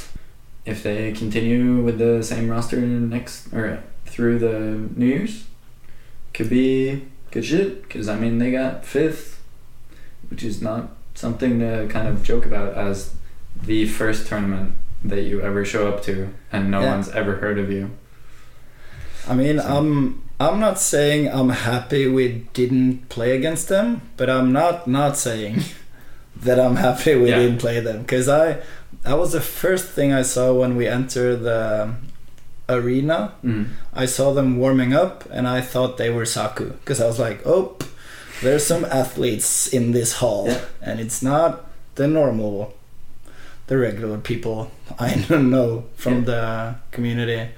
if 0.65 0.84
they 0.84 1.12
continue 1.13 1.82
with 1.82 1.98
the 1.98 2.22
same 2.22 2.48
roster 2.48 2.80
next 2.80 3.52
or 3.54 3.82
through 4.10 4.39
the 4.39 4.89
New 5.00 5.06
Year's, 5.06 5.45
could 6.34 6.50
be 6.50 7.04
good 7.32 7.45
shit. 7.45 7.84
Because 7.84 8.08
I 8.10 8.15
mean, 8.17 8.38
they 8.39 8.52
got 8.52 8.86
fifth, 8.86 9.41
which 10.30 10.43
is 10.43 10.62
not 10.62 10.89
something 11.15 11.60
to 11.60 11.88
kind 11.89 12.08
of 12.08 12.24
joke 12.24 12.45
about 12.45 12.74
as 12.74 13.13
the 13.63 13.86
first 13.88 14.28
tournament 14.28 14.74
that 15.04 15.22
you 15.24 15.41
ever 15.41 15.63
show 15.65 15.88
up 15.88 16.04
to, 16.04 16.30
and 16.52 16.69
no 16.72 16.82
Yeah. 16.82 16.91
one's 16.91 17.10
ever 17.10 17.36
heard 17.38 17.58
of 17.60 17.72
you. 17.72 17.91
I 19.28 19.36
mean, 19.36 19.60
So- 19.60 19.67
I'm 19.78 20.24
I'm 20.41 20.60
not 20.60 20.80
saying 20.80 21.28
I'm 21.28 21.50
happy 21.50 22.08
we 22.08 22.45
didn't 22.54 23.10
play 23.10 23.36
against 23.36 23.67
them, 23.67 24.02
but 24.17 24.30
I'm 24.30 24.54
not 24.54 24.88
not 24.88 25.17
saying 25.17 25.63
that 26.45 26.58
I'm 26.60 26.78
happy 26.78 27.15
we 27.15 27.30
Yeah. 27.30 27.39
didn't 27.39 27.60
play 27.60 27.80
them 27.82 28.02
because 28.02 28.30
I 28.30 28.58
that 29.04 29.17
was 29.17 29.32
the 29.34 29.41
first 29.41 29.86
thing 29.89 30.13
I 30.13 30.22
saw 30.24 30.54
when 30.54 30.76
we 30.78 30.88
entered 30.88 31.41
the 31.43 31.93
arena. 32.69 33.34
Mm. 33.43 33.67
I 33.93 34.05
saw 34.05 34.34
them 34.34 34.58
warming 34.58 34.93
up 34.93 35.25
and 35.32 35.47
I 35.47 35.62
thought 35.62 35.97
they 35.97 36.10
were 36.10 36.25
Saku 36.25 36.65
because 36.79 37.01
I 37.01 37.08
was 37.08 37.19
like, 37.19 37.41
oh, 37.45 37.75
there's 38.41 38.65
some 38.65 38.86
athletes 38.86 39.67
in 39.67 39.91
this 39.91 40.13
hall 40.13 40.47
Yeah. 40.47 40.62
and 40.82 40.99
it's 40.99 41.21
not 41.21 41.65
the 41.95 42.08
normal, 42.08 42.73
the 43.67 43.77
regular 43.77 44.17
people 44.17 44.71
I 44.99 45.25
don't 45.27 45.49
know 45.49 45.86
from 45.95 46.13
Yeah. 46.13 46.21
the 46.32 46.75
community. 46.91 47.49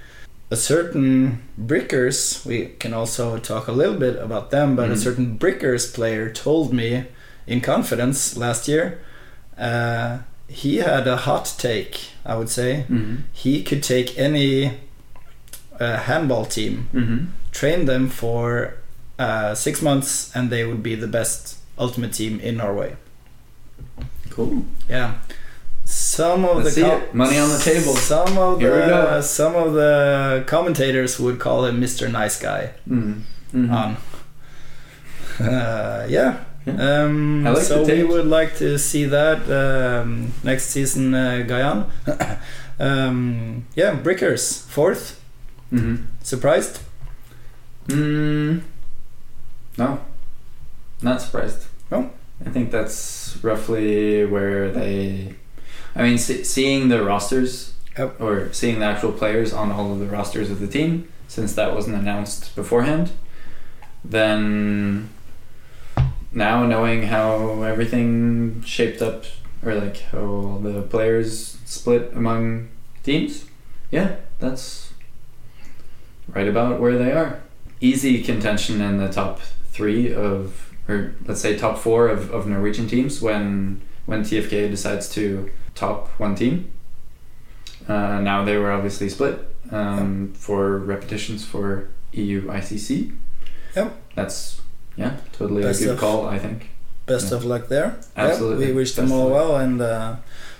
A 0.49 0.55
certain 0.55 1.39
Brickers, 1.57 2.45
we 2.45 2.65
can 2.79 2.93
also 2.93 3.37
talk 3.37 3.67
a 3.67 3.71
little 3.71 3.95
bit 3.95 4.17
about 4.17 4.51
them, 4.51 4.75
but 4.75 4.89
a 4.89 4.93
Mhm. 4.95 5.03
certain 5.03 5.37
Brickers 5.37 5.85
player 5.93 6.29
told 6.29 6.73
me 6.73 7.05
in 7.47 7.61
confidence 7.61 8.35
last 8.37 8.67
year. 8.67 8.99
Uh, 9.57 10.17
he 10.47 10.77
had 10.77 11.07
a 11.07 11.15
hot 11.15 11.53
take, 11.57 11.95
I 12.25 12.35
would 12.35 12.49
say 12.49 12.83
Mm. 12.89 13.23
he 13.31 13.63
could 13.63 13.81
take 13.83 14.17
any 14.17 14.71
a 15.81 15.97
handball 15.97 16.45
team, 16.45 16.73
Mm-hmm. 16.93 17.25
train 17.51 17.85
them 17.85 18.09
for 18.09 18.73
uh, 19.19 19.53
six 19.55 19.81
months, 19.81 20.31
and 20.35 20.49
they 20.49 20.63
would 20.65 20.81
be 20.83 20.95
the 20.95 21.07
best 21.07 21.57
ultimate 21.77 22.13
team 22.13 22.39
in 22.39 22.57
Norway. 22.57 22.95
Cool. 24.29 24.63
Yeah. 24.89 25.09
Some 25.85 26.45
of 26.45 26.63
Let's 26.63 26.75
the 26.75 26.85
it. 27.03 27.13
Money 27.13 27.37
on 27.37 27.49
the 27.49 27.59
table. 27.59 27.95
Some 27.95 28.37
of 28.37 28.59
Here 28.61 28.87
the 28.87 29.21
some 29.21 29.55
of 29.55 29.73
the 29.73 30.43
commentators 30.47 31.19
would 31.19 31.37
call 31.39 31.65
him 31.65 31.81
Mr. 31.81 32.09
Nice 32.09 32.39
Guy. 32.39 32.71
Mm-hmm. 32.87 33.71
On. 33.73 33.97
Uh, 35.39 36.05
yeah. 36.09 36.43
Yeah. 36.65 37.03
Um, 37.03 37.43
like 37.43 37.63
so 37.63 37.83
we 37.83 38.03
would 38.03 38.27
like 38.27 38.55
to 38.57 38.77
see 38.77 39.05
that 39.05 39.39
um, 39.49 40.33
next 40.43 40.65
season, 40.69 41.13
uh, 41.15 41.43
Guyane. 41.47 41.85
um, 42.79 43.65
yeah, 43.75 43.95
Brickers 43.95 44.61
fourth. 44.69 45.19
Mm-hmm. 45.71 46.05
Surprised? 46.21 46.81
Mm, 47.87 48.61
no, 49.77 49.99
not 51.01 51.21
surprised. 51.21 51.65
No? 51.89 52.11
I 52.45 52.49
think 52.49 52.71
that's 52.71 53.37
roughly 53.41 54.25
where 54.25 54.71
they. 54.71 55.35
I 55.95 56.03
mean, 56.03 56.17
see, 56.17 56.43
seeing 56.43 56.89
the 56.89 57.03
rosters 57.03 57.73
Yep. 57.97 58.21
or 58.21 58.53
seeing 58.53 58.79
the 58.79 58.85
actual 58.85 59.11
players 59.11 59.51
on 59.51 59.71
all 59.71 59.91
of 59.91 59.99
the 59.99 60.05
rosters 60.05 60.49
of 60.49 60.59
the 60.59 60.67
team, 60.67 61.11
since 61.27 61.53
that 61.55 61.75
wasn't 61.75 61.97
announced 61.97 62.55
beforehand, 62.55 63.11
then 64.03 65.09
now 66.31 66.65
knowing 66.65 67.03
how 67.03 67.63
everything 67.63 68.63
shaped 68.63 69.01
up 69.01 69.25
or 69.63 69.75
like 69.75 69.99
how 70.11 70.59
the 70.63 70.81
players 70.83 71.57
split 71.65 72.11
among 72.15 72.69
teams, 73.03 73.45
yeah, 73.91 74.15
that's 74.39 74.90
right 76.33 76.47
about 76.47 76.79
where 76.79 76.97
they 76.97 77.11
are. 77.11 77.39
Easy 77.79 78.21
contention 78.23 78.81
in 78.81 78.97
the 78.97 79.09
top 79.09 79.39
three 79.71 80.13
of, 80.13 80.71
or 80.87 81.13
let's 81.25 81.41
say 81.41 81.57
top 81.57 81.77
four 81.77 82.07
of, 82.07 82.31
of 82.31 82.47
Norwegian 82.47 82.87
teams 82.87 83.21
when 83.21 83.81
when 84.05 84.21
TFK 84.23 84.69
decides 84.69 85.07
to 85.09 85.49
top 85.75 86.07
one 86.19 86.35
team. 86.35 86.71
Uh, 87.87 88.19
now 88.19 88.43
they 88.43 88.57
were 88.57 88.71
obviously 88.71 89.09
split 89.09 89.39
um, 89.71 90.33
for 90.33 90.77
repetitions 90.77 91.45
for 91.45 91.89
EU 92.13 92.43
ICC. 92.47 93.15
Yep. 93.75 93.97
That's 94.15 94.61
yeah, 94.95 95.17
totally 95.31 95.63
Best 95.63 95.81
a 95.81 95.85
good 95.85 95.93
of- 95.93 95.99
call. 95.99 96.27
I 96.27 96.37
think. 96.39 96.69
Best 97.07 97.31
Yeah. 97.31 97.37
of 97.37 97.45
luck 97.45 97.67
there. 97.67 97.97
Absolutely. 98.15 98.65
Yeah, 98.65 98.71
we 98.71 98.75
wish 98.77 98.93
them 98.95 99.05
Best 99.05 99.13
of 99.15 99.19
all 99.21 99.29
well. 99.31 99.55
And 99.57 99.81
uh, 99.81 100.17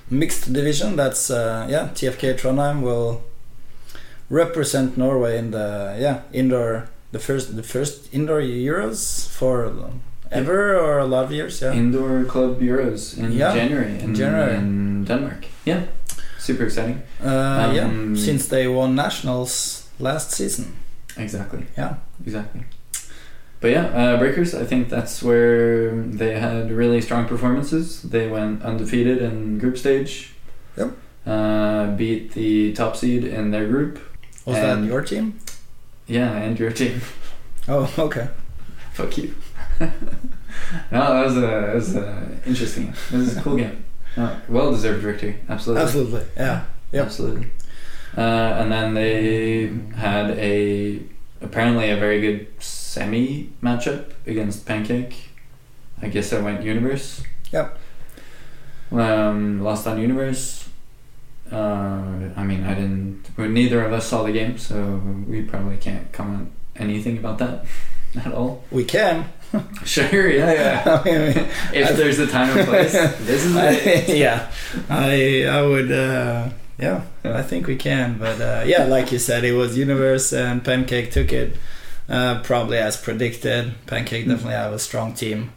mixed 0.10 0.52
division, 0.52 0.96
that's 0.96 1.30
uh, 1.30 1.68
yeah, 1.70 1.90
TFK 1.94 2.36
Trondheim 2.40 2.82
will 2.82 3.22
represent 4.32 4.98
Norway 4.98 5.38
in 5.38 5.52
the 5.52 5.96
yeah 6.00 6.22
indoor 6.34 6.88
the 7.12 7.20
first 7.20 7.56
the 7.56 7.64
first 7.64 8.14
indoor 8.14 8.42
Euros 8.42 9.28
for 9.28 9.72
ever 10.32 10.80
or 10.80 11.00
a 11.00 11.06
lot 11.06 11.24
of 11.26 11.32
years. 11.32 11.62
Yeah. 11.62 11.74
Indoor 11.76 12.24
Club 12.26 12.62
Euros 12.62 13.18
in 13.18 13.32
Yeah, 13.34 13.54
January 13.54 14.00
in, 14.04 14.16
January. 14.16 14.56
in 14.56 15.04
Denmark. 15.06 15.46
Yeah, 15.66 15.82
super 16.40 16.64
exciting. 16.64 17.02
Uh, 17.24 17.74
yeah, 17.76 17.86
Um, 17.86 18.16
since 18.16 18.48
they 18.48 18.68
won 18.68 18.96
nationals 18.96 19.84
last 20.00 20.32
season. 20.32 20.66
Exactly. 21.18 21.66
Yeah. 21.78 21.96
Exactly. 22.26 22.62
But 23.60 23.72
yeah, 23.72 23.86
uh, 23.94 24.18
Breakers. 24.18 24.56
I 24.56 24.66
think 24.66 24.90
that's 24.90 25.22
where 25.22 25.92
they 26.18 26.40
had 26.40 26.72
really 26.72 27.02
strong 27.02 27.28
performances. 27.28 28.02
They 28.02 28.28
went 28.28 28.64
undefeated 28.64 29.18
in 29.22 29.60
group 29.60 29.78
stage. 29.78 30.34
Yep. 30.78 30.90
Uh, 31.28 31.96
beat 31.98 32.32
the 32.34 32.74
top 32.74 32.96
seed 32.96 33.24
in 33.24 33.52
their 33.52 33.68
group. 33.68 34.00
Was 34.46 34.58
And- 34.58 34.84
that 34.84 34.88
your 34.88 35.02
team? 35.02 35.40
Yeah, 36.08 36.32
and 36.34 36.60
your 36.60 36.72
team. 36.72 37.02
Oh, 37.68 37.94
okay. 38.00 38.28
Fuck 38.94 39.16
you. 39.20 39.36
no, 39.80 39.88
that 40.92 41.26
was 41.26 41.38
a 41.38 41.42
that 41.42 41.76
was 41.76 41.96
a 41.96 42.28
interesting. 42.46 42.92
It 43.14 43.18
was 43.18 43.38
a 43.38 43.42
cool 43.42 43.56
game. 43.56 43.86
No, 44.18 44.36
well 44.50 44.72
deserved 44.72 45.04
victory. 45.04 45.38
Absolutely. 45.48 45.84
Absolutely. 45.86 46.24
Yeah. 46.36 46.66
Yep. 46.92 47.06
Absolutely. 47.06 47.48
Uh, 48.18 48.22
and 48.22 48.72
then 48.72 48.96
they 48.96 49.68
had 49.96 50.32
a 50.32 51.02
apparently 51.42 51.92
a 51.92 51.98
very 51.98 52.20
good 52.20 52.48
semi 52.60 53.52
matchup 53.62 54.12
against 54.26 54.66
Pancake. 54.66 55.30
I 56.02 56.08
guess 56.08 56.34
I 56.34 56.42
went 56.42 56.64
Universe. 56.64 57.22
Yep. 57.52 57.78
Um, 58.92 59.62
lost 59.64 59.86
on 59.88 60.00
Universe. 60.02 60.68
Uh, 61.52 62.30
I 62.36 62.44
mean, 62.44 62.64
I 62.64 62.74
didn't. 62.76 63.24
well, 63.38 63.50
Neither 63.50 63.84
of 63.86 63.92
us 63.94 64.08
saw 64.08 64.24
the 64.24 64.32
game, 64.32 64.58
so 64.58 65.02
we 65.28 65.42
probably 65.44 65.78
can't 65.78 66.12
comment 66.14 66.50
anything 66.78 67.18
about 67.18 67.38
that 67.40 67.66
at 68.26 68.32
all. 68.34 68.64
We 68.72 68.84
can. 68.86 69.26
Sure, 69.84 70.30
yeah, 70.30 70.54
yeah. 70.54 71.02
I 71.04 71.04
mean, 71.04 71.48
If 71.74 71.98
there's 71.98 72.20
a 72.20 72.28
time 72.28 72.58
and 72.58 72.66
place, 72.68 72.94
this 72.94 73.44
is 73.44 73.54
it. 73.58 74.16
yeah, 74.18 74.50
I 74.90 75.44
I 75.46 75.62
would 75.62 75.92
uh, 75.92 76.50
yeah, 76.80 77.02
Yeah. 77.26 77.38
I 77.38 77.42
think 77.44 77.68
we 77.68 77.76
can, 77.76 78.18
but 78.18 78.40
uh, 78.40 78.64
yeah, 78.66 78.86
like 78.86 79.12
you 79.12 79.20
said, 79.20 79.44
it 79.44 79.52
was 79.52 79.78
Universe 79.78 80.32
and 80.32 80.64
Pancake 80.64 81.12
took 81.12 81.34
it 81.34 81.58
uh, 82.08 82.40
probably 82.44 82.78
as 82.78 82.96
predicted. 82.96 83.74
Pancake 83.88 84.24
Mm. 84.26 84.30
definitely 84.30 84.54
have 84.56 84.72
a 84.74 84.80
strong 84.80 85.14
team. 85.14 85.52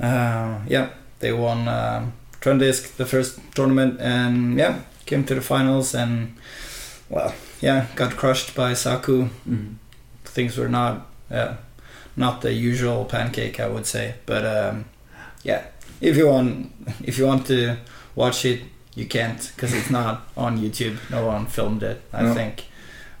Uh, 0.00 0.60
yeah, 0.66 0.88
they 1.20 1.32
won 1.34 1.68
um, 1.68 2.12
Trondheim 2.40 2.96
the 2.96 3.04
first 3.06 3.38
tournament 3.54 4.00
and 4.00 4.58
yeah, 4.58 4.80
came 5.06 5.24
to 5.24 5.34
the 5.34 5.40
finals 5.40 5.94
and 5.94 6.36
well, 7.08 7.34
yeah, 7.60 7.86
got 7.96 8.16
crushed 8.16 8.54
by 8.54 8.74
Saku. 8.74 9.28
Mhm. 9.48 9.74
Things 10.24 10.56
were 10.56 10.68
not 10.68 11.06
yeah, 11.30 11.56
not 12.16 12.40
the 12.40 12.52
usual 12.52 13.04
Pancake, 13.04 13.58
I 13.60 13.68
would 13.68 13.86
say, 13.86 14.14
but 14.26 14.44
um, 14.44 14.84
yeah, 15.42 15.62
if 16.00 16.16
you 16.16 16.28
want 16.28 16.72
if 17.04 17.18
you 17.18 17.26
want 17.26 17.46
to 17.46 17.76
watch 18.14 18.44
it 18.44 18.60
you 18.94 19.06
can't 19.06 19.50
because 19.56 19.72
it's 19.72 19.88
not 19.90 20.20
on 20.36 20.58
youtube 20.58 20.98
no 21.10 21.24
one 21.26 21.46
filmed 21.46 21.82
it 21.82 22.02
i 22.12 22.22
No. 22.22 22.34
think 22.34 22.66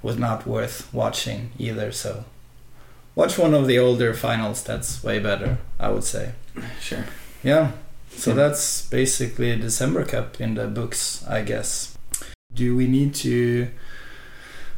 was 0.02 0.18
not 0.18 0.46
worth 0.46 0.86
watching 0.92 1.50
either 1.58 1.90
so 1.92 2.24
watch 3.14 3.38
one 3.38 3.54
of 3.54 3.66
the 3.66 3.78
older 3.78 4.12
finals 4.12 4.62
that's 4.62 5.02
way 5.02 5.18
better 5.18 5.56
i 5.80 5.88
would 5.88 6.04
say 6.04 6.32
Sure. 6.78 7.04
yeah 7.42 7.70
so 8.16 8.32
that's 8.34 8.86
basically 8.88 9.54
december 9.56 10.04
cup 10.04 10.40
in 10.40 10.54
the 10.54 10.66
books 10.66 11.24
i 11.28 11.42
guess 11.42 11.96
do 12.54 12.76
we 12.76 12.86
need 12.86 13.14
to 13.14 13.68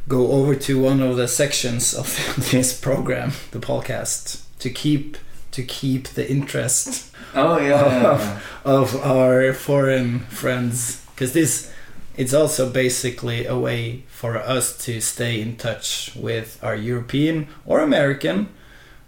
go 0.07 0.31
over 0.31 0.55
to 0.55 0.79
one 0.81 1.01
of 1.01 1.17
the 1.17 1.27
sections 1.27 1.93
of 1.93 2.07
this 2.51 2.79
program 2.79 3.31
the 3.51 3.59
podcast 3.59 4.43
to 4.59 4.69
keep 4.69 5.17
to 5.51 5.63
keep 5.63 6.07
the 6.09 6.29
interest 6.29 7.11
Oh 7.33 7.57
yeah. 7.59 7.85
yeah. 7.85 8.39
of 8.63 8.95
our 9.03 9.51
foreign 9.53 10.19
friends 10.19 11.05
because 11.13 11.33
this 11.33 11.71
it's 12.17 12.33
also 12.33 12.69
basically 12.71 13.45
a 13.45 13.57
way 13.57 14.03
for 14.07 14.37
us 14.37 14.77
to 14.85 15.01
stay 15.01 15.41
in 15.41 15.57
touch 15.57 16.11
with 16.15 16.57
our 16.63 16.75
European 16.75 17.47
or 17.65 17.81
American 17.81 18.47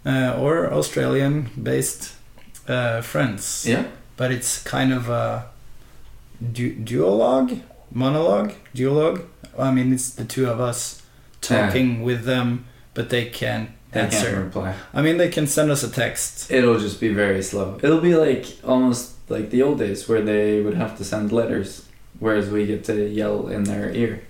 uh, 0.04 0.36
or 0.38 0.70
Australian 0.72 1.48
based 1.62 2.12
uh, 2.66 3.00
friends. 3.00 3.64
yeah. 3.66 3.84
But 4.18 4.30
it's 4.32 4.62
kind 4.62 4.92
of 4.92 5.08
a 5.08 5.46
du- 6.52 6.74
duologue, 6.76 7.62
monologue, 7.90 8.52
duologue. 8.74 9.24
I 9.58 9.70
mean, 9.70 9.92
it's 9.94 10.10
the 10.10 10.24
two 10.26 10.46
of 10.50 10.60
us 10.60 11.02
talking 11.40 12.02
with 12.02 12.24
them, 12.24 12.66
but 12.94 13.08
they 13.10 13.24
can't 13.26 13.70
They 13.92 14.00
can't 14.00 14.12
answer. 14.14 14.40
reply. 14.44 14.74
I 14.92 15.00
mean, 15.02 15.16
they 15.16 15.28
can 15.30 15.46
send 15.46 15.70
us 15.70 15.82
a 15.82 15.90
text. 15.90 16.50
It'll 16.50 16.78
just 16.78 17.00
be 17.00 17.08
very 17.14 17.42
slow. 17.42 17.78
It'll 17.82 18.00
be 18.02 18.14
like 18.16 18.44
almost 18.64 19.12
like 19.30 19.50
the 19.50 19.62
old 19.62 19.78
days 19.78 20.08
where 20.08 20.20
they 20.22 20.60
would 20.60 20.74
have 20.74 20.96
to 20.98 21.04
send 21.04 21.32
letters, 21.32 21.86
whereas 22.18 22.50
we 22.50 22.66
get 22.66 22.84
to 22.84 23.08
yell 23.08 23.46
in 23.48 23.64
their 23.64 23.90
ear. 23.92 24.22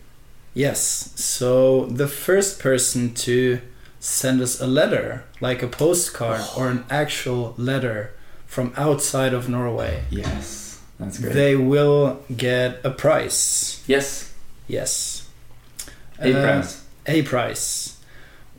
Yes. 0.55 1.12
So 1.16 1.87
the 1.87 2.09
first 2.09 2.59
person 2.61 3.14
to 3.27 3.61
send 4.01 4.40
us 4.40 4.61
a 4.61 4.66
letter, 4.66 5.24
like 5.40 5.62
a 5.62 5.68
postcard 5.68 6.42
or 6.57 6.68
an 6.68 6.85
actual 6.90 7.55
letter 7.57 8.12
from 8.48 8.72
outside 8.76 9.32
of 9.32 9.48
Norway, 9.48 10.02
Yes, 10.11 10.80
that's 10.98 11.18
great. 11.20 11.34
they 11.34 11.54
will 11.56 12.18
get 12.37 12.80
a 12.82 12.90
prize. 12.90 13.80
yes, 13.87 14.32
Yes. 14.66 15.22
a 16.18 16.32
Uh, 16.34 16.42
prize. 16.42 16.80
A 17.06 17.22
prize. 17.22 17.94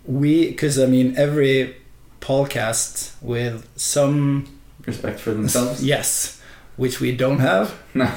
We, 0.05 0.47
because 0.49 0.79
I 0.79 0.85
mean, 0.85 1.13
every 1.17 1.75
podcast 2.21 3.11
with 3.21 3.67
some. 3.75 4.45
Respect 4.87 5.19
for 5.19 5.33
themselves. 5.33 5.83
Yes. 5.83 6.39
Which 6.77 6.99
we 7.01 7.11
don't 7.11 7.39
have. 7.39 7.73
No. 7.93 8.09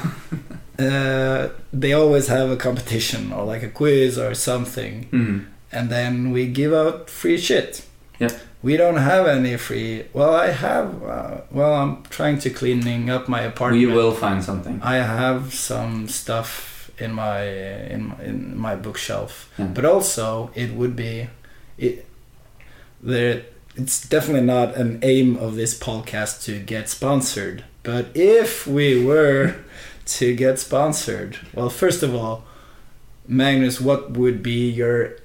Uh, 0.79 1.49
they 1.71 1.93
always 1.93 2.27
have 2.27 2.49
a 2.49 2.55
competition 2.55 3.31
or 3.31 3.45
like 3.45 3.61
a 3.61 3.69
quiz 3.69 4.17
or 4.17 4.33
something. 4.33 5.07
Mhm. 5.11 5.45
and 5.71 5.89
then 5.89 6.31
we 6.31 6.45
give 6.47 6.73
out 6.73 7.09
free 7.09 7.37
shit. 7.37 7.81
Yep. 8.19 8.31
We 8.63 8.77
don't 8.77 8.95
have 8.95 9.27
any 9.27 9.57
free. 9.57 10.05
Well, 10.13 10.33
I 10.33 10.47
have. 10.47 11.03
Uh, 11.03 11.41
well, 11.51 11.73
I'm 11.73 12.03
trying 12.03 12.39
to 12.39 12.49
cleaning 12.49 13.09
up 13.09 13.27
my 13.27 13.41
apartment. 13.41 13.85
We 13.85 13.93
will 13.93 14.13
find 14.13 14.41
something. 14.41 14.81
I 14.81 14.95
have 14.95 15.53
some 15.53 16.07
stuff 16.07 16.89
in 16.97 17.11
my 17.11 17.43
in 17.43 18.07
my, 18.07 18.23
in 18.23 18.57
my 18.57 18.75
bookshelf. 18.77 19.51
Yeah. 19.57 19.65
But 19.65 19.83
also, 19.83 20.49
it 20.55 20.73
would 20.73 20.95
be 20.95 21.27
it. 21.77 22.07
There, 23.01 23.43
it's 23.75 24.07
definitely 24.07 24.47
not 24.47 24.75
an 24.75 24.99
aim 25.03 25.35
of 25.35 25.55
this 25.55 25.77
podcast 25.77 26.45
to 26.45 26.57
get 26.59 26.87
sponsored. 26.87 27.65
But 27.83 28.15
if 28.15 28.65
we 28.65 29.03
were 29.03 29.57
to 30.05 30.35
get 30.35 30.57
sponsored, 30.59 31.37
well, 31.53 31.69
first 31.69 32.01
of 32.01 32.15
all, 32.15 32.45
Magnus, 33.27 33.81
what 33.81 34.11
would 34.11 34.41
be 34.41 34.69
your 34.69 35.17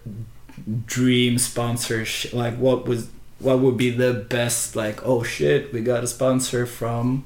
dream 0.86 1.38
sponsorship? 1.38 2.32
Like, 2.32 2.56
what 2.56 2.84
was 2.84 3.10
what 3.38 3.58
would 3.60 3.76
be 3.76 3.90
the 3.90 4.12
best? 4.12 4.74
Like, 4.76 5.04
oh 5.06 5.22
shit, 5.22 5.72
we 5.72 5.80
got 5.80 6.02
a 6.04 6.06
sponsor 6.06 6.66
from. 6.66 7.24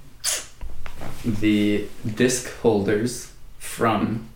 the 1.25 1.87
disc 2.15 2.51
holders 2.63 3.33
from 3.59 4.29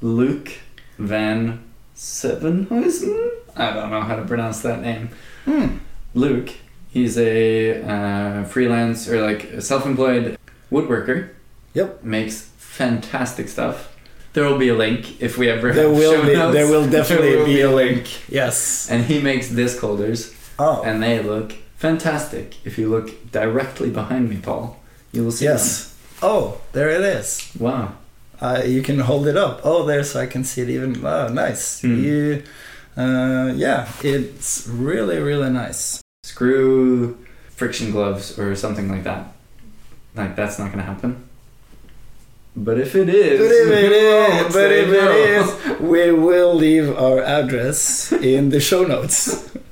Luke 0.00 0.50
Van 0.98 1.62
Sevenhuizen. 1.96 3.30
I 3.56 3.72
don't 3.72 3.90
know 3.90 4.02
how 4.02 4.16
to 4.16 4.24
pronounce 4.24 4.60
that 4.62 4.80
name. 4.82 5.10
Hmm. 5.44 5.78
Luke, 6.14 6.50
he's 6.90 7.16
a 7.18 7.82
uh, 7.82 8.44
freelance 8.44 9.08
or 9.08 9.20
like 9.22 9.44
a 9.44 9.60
self-employed 9.62 10.38
woodworker. 10.70 11.30
Yep. 11.74 12.02
Makes 12.04 12.42
fantastic 12.58 13.48
stuff. 13.48 13.92
There 14.32 14.44
will 14.44 14.58
be 14.58 14.68
a 14.68 14.74
link 14.74 15.20
if 15.22 15.38
we 15.38 15.48
ever 15.48 15.72
There 15.72 15.88
have 15.88 15.96
will 15.98 16.12
show 16.12 16.26
be. 16.26 16.34
notes. 16.34 16.54
There 16.54 16.66
will 16.68 16.88
definitely 16.90 17.30
There 17.30 17.38
will 17.38 17.46
be 17.46 17.60
a 17.62 17.70
link. 17.70 18.28
Yes. 18.30 18.88
And 18.90 19.04
he 19.06 19.20
makes 19.20 19.48
disc 19.50 19.78
holders, 19.80 20.34
Oh. 20.58 20.82
and 20.82 21.02
they 21.02 21.22
look 21.22 21.52
fantastic. 21.76 22.56
If 22.64 22.78
you 22.78 22.88
look 22.88 23.30
directly 23.30 23.90
behind 23.90 24.30
me, 24.30 24.36
Paul, 24.38 24.78
you 25.12 25.24
will 25.24 25.32
see 25.32 25.44
Yes. 25.44 25.94
Oh, 26.22 26.60
there 26.72 26.88
it 26.90 27.02
is. 27.02 27.50
Wow. 27.58 27.92
Uh, 28.40 28.62
you 28.64 28.82
can 28.82 29.00
hold 29.00 29.26
it 29.26 29.36
up. 29.36 29.60
Oh, 29.64 29.84
there, 29.84 30.02
so 30.04 30.20
I 30.20 30.26
can 30.26 30.44
see 30.44 30.62
it 30.62 30.68
even. 30.70 31.04
Oh, 31.04 31.28
nice. 31.28 31.80
Hmm. 31.82 32.02
You, 32.04 32.42
uh, 32.96 33.52
yeah, 33.54 33.88
it's 34.02 34.66
really, 34.66 35.18
really 35.18 35.50
nice. 35.50 36.02
screw 36.24 37.18
friction 37.50 37.90
gloves 37.90 38.38
or 38.38 38.54
something 38.56 38.88
like 38.90 39.04
that. 39.04 39.32
Like 40.14 40.36
that's 40.36 40.58
not 40.58 40.70
gonna 40.70 40.82
happen. 40.82 41.22
But 42.56 42.78
if 42.78 42.94
it 42.94 43.08
is, 43.10 43.38
But 43.38 43.52
if 43.52 43.68
it 43.68 43.92
oh, 43.94 44.48
but 44.52 44.72
if 44.72 44.88
it 44.88 45.10
is, 45.36 45.80
we 45.80 46.10
will 46.12 46.54
leave 46.54 46.88
our 46.96 47.20
address 47.22 48.12
in 48.12 48.48
the 48.48 48.60
show 48.60 48.84
notes. 48.84 49.50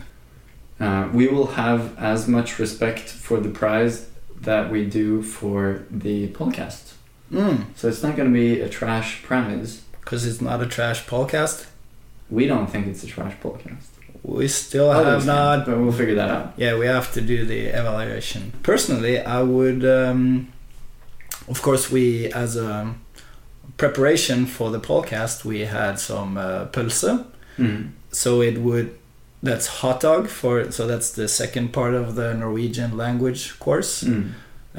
Uh, 0.84 1.08
we 1.18 1.24
will 1.34 1.50
have 1.62 1.80
as 2.12 2.20
much 2.36 2.58
respect 2.64 3.06
for 3.26 3.36
the 3.40 3.48
prize 3.60 3.96
that 4.48 4.64
we 4.74 4.80
do 5.00 5.22
for 5.22 5.58
the 6.04 6.28
podcast. 6.40 6.82
Mm, 7.32 7.56
So 7.78 7.88
it's 7.90 8.02
not 8.06 8.12
gonna 8.16 8.36
be 8.44 8.60
a 8.60 8.68
trash 8.68 9.22
prize. 9.28 9.70
because 10.00 10.22
it's 10.28 10.40
not 10.50 10.58
a 10.66 10.68
trash 10.76 11.00
podcast. 11.14 11.56
We 12.38 12.44
don't 12.52 12.68
think 12.72 12.86
it's 12.90 13.02
a 13.08 13.10
trash 13.14 13.34
podcast. 13.46 13.86
We 14.22 14.48
still 14.48 14.90
Others 14.90 15.24
have 15.24 15.26
not. 15.26 15.66
but 15.66 15.74
we'll 15.80 15.92
figure 16.02 16.14
that 16.22 16.30
out. 16.36 16.46
Yeah, 16.64 16.72
we 16.78 16.86
have 16.86 17.08
to 17.16 17.20
do 17.20 17.36
the 17.52 17.60
evaluation. 17.80 18.42
Personally, 18.62 19.16
I 19.38 19.40
would. 19.54 19.82
Um, 19.84 20.48
of 21.52 21.58
course, 21.66 21.84
we 21.96 22.04
as 22.32 22.56
a 22.56 22.94
preparation 23.76 24.46
for 24.46 24.70
the 24.70 24.80
podcast, 24.80 25.44
we 25.44 25.60
had 25.60 25.98
some 25.98 26.36
uh, 26.36 26.66
pølse. 26.74 27.24
Mm. 27.58 27.90
so 28.10 28.40
it 28.42 28.56
would 28.58 28.88
that's 29.44 29.66
hot 29.82 30.00
dog 30.00 30.26
for 30.28 30.70
so 30.72 30.86
that's 30.86 31.10
the 31.20 31.28
second 31.28 31.68
part 31.72 31.94
of 31.94 32.14
the 32.14 32.28
norwegian 32.34 32.96
language 32.96 33.42
course 33.64 33.92
Mm. 34.08 34.24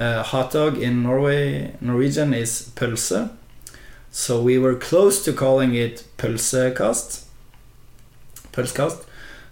uh, 0.03 0.23
hot 0.31 0.51
dog 0.51 0.77
in 0.87 1.03
norway 1.03 1.71
norwegian 1.81 2.33
is 2.33 2.51
pølse 2.75 3.29
so 4.11 4.41
we 4.49 4.55
were 4.57 4.75
close 4.89 5.23
to 5.25 5.31
calling 5.33 5.73
it 5.85 6.03
pølsekast 6.17 7.09
pølsekast 8.53 8.97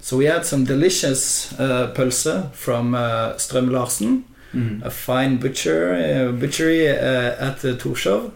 so 0.01 0.17
we 0.17 0.25
had 0.25 0.45
some 0.45 0.65
delicious 0.65 1.53
uh, 1.59 1.87
pølse 1.95 2.49
from 2.53 2.93
uh, 2.95 3.33
strøm 3.37 3.69
larsen 3.69 4.23
Mm. 4.55 4.83
a 4.85 4.89
fine 4.91 5.37
butcher 5.39 5.93
uh, 5.95 6.31
butchery 6.39 6.87
uh, 6.87 7.47
at 7.47 7.61
the 7.61 7.73
Torshov. 7.73 8.29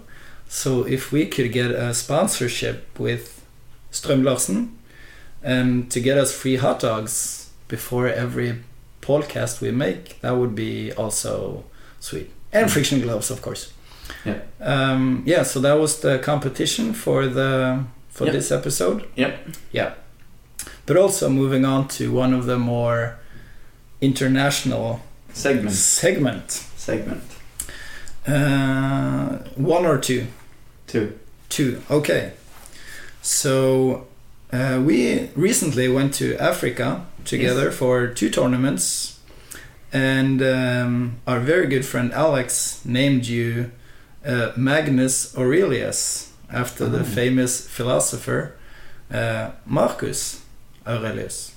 So 0.50 0.84
if 0.88 1.12
we 1.12 1.28
could 1.28 1.52
get 1.54 1.70
a 1.70 1.94
sponsorship 1.94 2.78
with 3.00 3.40
Strøm 3.92 4.24
Larsen 4.24 4.72
and 5.44 5.90
to 5.92 6.00
get 6.00 6.18
us 6.18 6.32
free 6.34 6.58
hot 6.58 6.80
dogs 6.80 7.50
before 7.68 8.08
every 8.08 8.60
podcast 9.02 9.62
we 9.62 9.72
make, 9.72 10.20
that 10.22 10.36
would 10.38 10.56
be 10.56 10.92
also 10.94 11.64
sweet. 12.00 12.30
And 12.54 12.72
friction 12.72 13.02
gloves, 13.02 13.30
of 13.32 13.42
course. 13.42 13.72
Yeah. 14.26 14.40
Um, 14.62 15.24
yeah. 15.26 15.44
So 15.44 15.60
that 15.60 15.74
was 15.80 16.00
the 16.00 16.20
competition 16.20 16.94
for 16.94 17.28
the 17.28 17.84
for 18.10 18.26
Yep. 18.26 18.34
this 18.34 18.52
episode. 18.52 19.06
Yep. 19.16 19.38
Yeah. 19.72 19.94
But 20.86 20.98
also 20.98 21.30
moving 21.30 21.66
on 21.66 21.88
to 21.90 22.12
one 22.12 22.34
of 22.34 22.46
the 22.46 22.58
more 22.58 23.18
international 24.02 25.02
Segment. 25.34 25.72
segment. 25.76 26.52
Segment. 26.78 27.22
Uh, 28.26 29.38
one 29.56 29.86
or 29.86 29.98
two? 29.98 30.28
Two. 30.88 31.18
Two. 31.50 31.82
Okay. 31.92 32.34
So 33.22 34.07
uh, 34.52 34.82
we 34.86 35.30
recently 35.36 35.88
went 35.90 36.14
to 36.16 36.36
Africa 36.38 37.06
together 37.26 37.72
for 37.72 38.08
two 38.08 38.30
tournaments, 38.30 39.20
and 39.94 40.42
um, 40.42 41.18
our 41.28 41.40
very 41.40 41.68
good 41.68 41.86
friend 41.86 42.12
Alex 42.14 42.82
named 42.86 43.26
you 43.26 43.72
uh, 44.26 44.52
Magnus 44.56 45.36
Aurelius 45.38 46.34
after 46.52 46.86
Oh. 46.86 46.90
the 46.90 47.04
famous 47.04 47.68
philosopher 47.68 48.54
uh, 49.12 49.52
Marcus 49.66 50.42
Aurelius. 50.86 51.54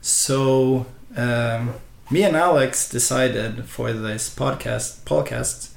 So 0.00 0.86
um, 1.16 1.74
me 2.10 2.22
and 2.24 2.36
Alex 2.36 2.88
decided 2.88 3.64
for 3.66 3.92
this 3.92 4.34
podcast 4.34 5.00
podcast 5.04 5.70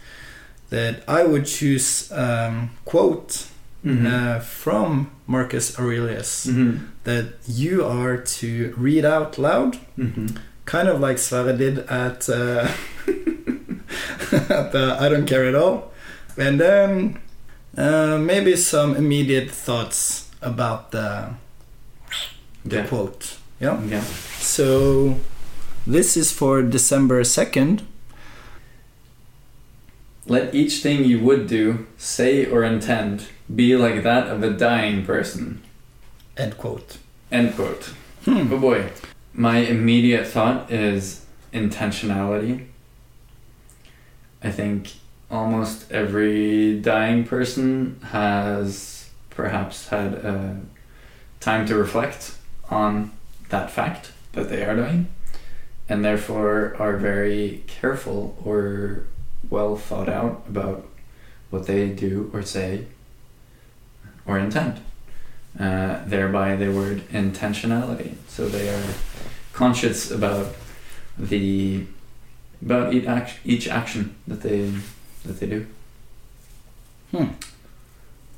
that 0.69 1.03
I 1.07 1.23
would 1.23 1.45
choose 1.45 2.11
um, 2.11 2.71
quote 2.85 3.47
Mhm. 3.85 4.05
uh, 4.05 4.39
from 4.39 5.07
Marcus 5.27 5.77
Aurelius 5.79 6.45
Mhm. 6.47 6.79
that 7.03 7.25
you 7.47 7.83
are 7.85 8.17
to 8.39 8.73
read 8.77 9.03
out 9.05 9.37
loud, 9.37 9.77
Mhm. 9.97 10.37
kind 10.65 10.87
of 10.87 10.99
like 11.01 11.17
Sverre 11.17 11.53
did 11.57 11.79
at, 11.89 12.29
uh, 12.29 12.67
at 14.31 14.71
the 14.71 14.97
I 14.99 15.09
Don't 15.09 15.25
Care 15.27 15.45
at 15.49 15.55
All, 15.55 15.91
and 16.37 16.59
then 16.59 17.17
uh, 17.77 18.17
maybe 18.19 18.55
some 18.55 18.95
immediate 18.95 19.49
thoughts 19.51 20.29
about 20.41 20.91
the, 20.91 21.29
the 22.63 22.75
Yeah. 22.77 22.85
quote. 22.87 23.37
Yeah. 23.59 23.79
Yeah. 23.89 24.03
So 24.39 25.17
this 25.87 26.15
is 26.15 26.31
for 26.31 26.61
December 26.61 27.23
2nd. 27.23 27.81
Let 30.27 30.53
each 30.55 30.81
thing 30.81 31.03
you 31.03 31.19
would 31.19 31.47
do, 31.47 31.85
say 31.97 32.45
or 32.45 32.63
intend, 32.63 33.23
be 33.53 33.75
like 33.75 34.03
that 34.03 34.27
of 34.27 34.43
a 34.43 34.51
dying 34.51 35.05
person. 35.05 35.61
End 36.37 36.57
quote. 36.57 36.97
End 37.31 37.55
quote. 37.55 37.93
Hmm. 38.25 38.53
Oh 38.53 38.59
boy. 38.59 38.89
My 39.33 39.57
immediate 39.57 40.27
thought 40.27 40.71
is 40.71 41.25
intentionality. 41.53 42.67
I 44.43 44.51
think 44.51 44.93
almost 45.31 45.91
every 45.91 46.79
dying 46.79 47.23
person 47.25 47.99
has 48.09 49.09
perhaps 49.29 49.87
had 49.87 50.13
a 50.13 50.61
time 51.39 51.65
to 51.65 51.75
reflect 51.75 52.35
on 52.69 53.11
that 53.49 53.71
fact 53.71 54.11
that 54.33 54.49
they 54.49 54.63
are 54.63 54.75
dying 54.75 55.07
and 55.89 56.03
therefore 56.03 56.75
are 56.79 56.97
very 56.97 57.63
careful 57.67 58.37
or 58.43 59.05
well 59.49 59.75
thought 59.75 60.09
out 60.09 60.43
about 60.47 60.87
what 61.49 61.67
they 61.67 61.89
do 61.89 62.29
or 62.33 62.41
say 62.41 62.85
or 64.25 64.37
intend. 64.39 64.79
Uh, 65.59 65.99
thereby 66.07 66.55
the 66.55 66.69
word 66.71 67.01
intentionality. 67.09 68.15
So 68.27 68.47
they 68.47 68.69
are 68.69 68.83
conscious 69.53 70.09
about 70.11 70.47
the 71.17 71.85
about 72.65 72.93
each 72.93 73.05
action, 73.05 73.39
each 73.45 73.67
action 73.67 74.15
that 74.27 74.41
they 74.41 74.71
that 75.25 75.39
they 75.39 75.47
do. 75.47 75.65
Hmm. 77.11 77.25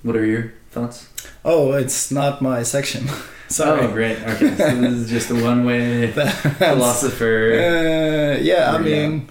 What 0.04 0.16
are 0.18 0.26
your 0.26 0.52
thoughts? 0.72 1.08
Oh, 1.46 1.72
it's 1.74 2.12
not 2.12 2.42
my 2.42 2.64
section. 2.64 3.08
Sorry. 3.48 3.82
Oh, 3.82 3.92
great. 3.92 4.18
Okay, 4.22 4.56
so 4.58 4.76
this 4.82 4.94
is 4.94 5.10
just 5.18 5.30
a 5.32 5.36
one-way 5.36 6.12
philosopher. 6.12 7.52
Uh, 7.54 8.42
yeah, 8.42 8.74
I 8.76 8.82
There 8.82 8.90
you 8.90 8.96
go. 8.96 9.10
mean, 9.10 9.30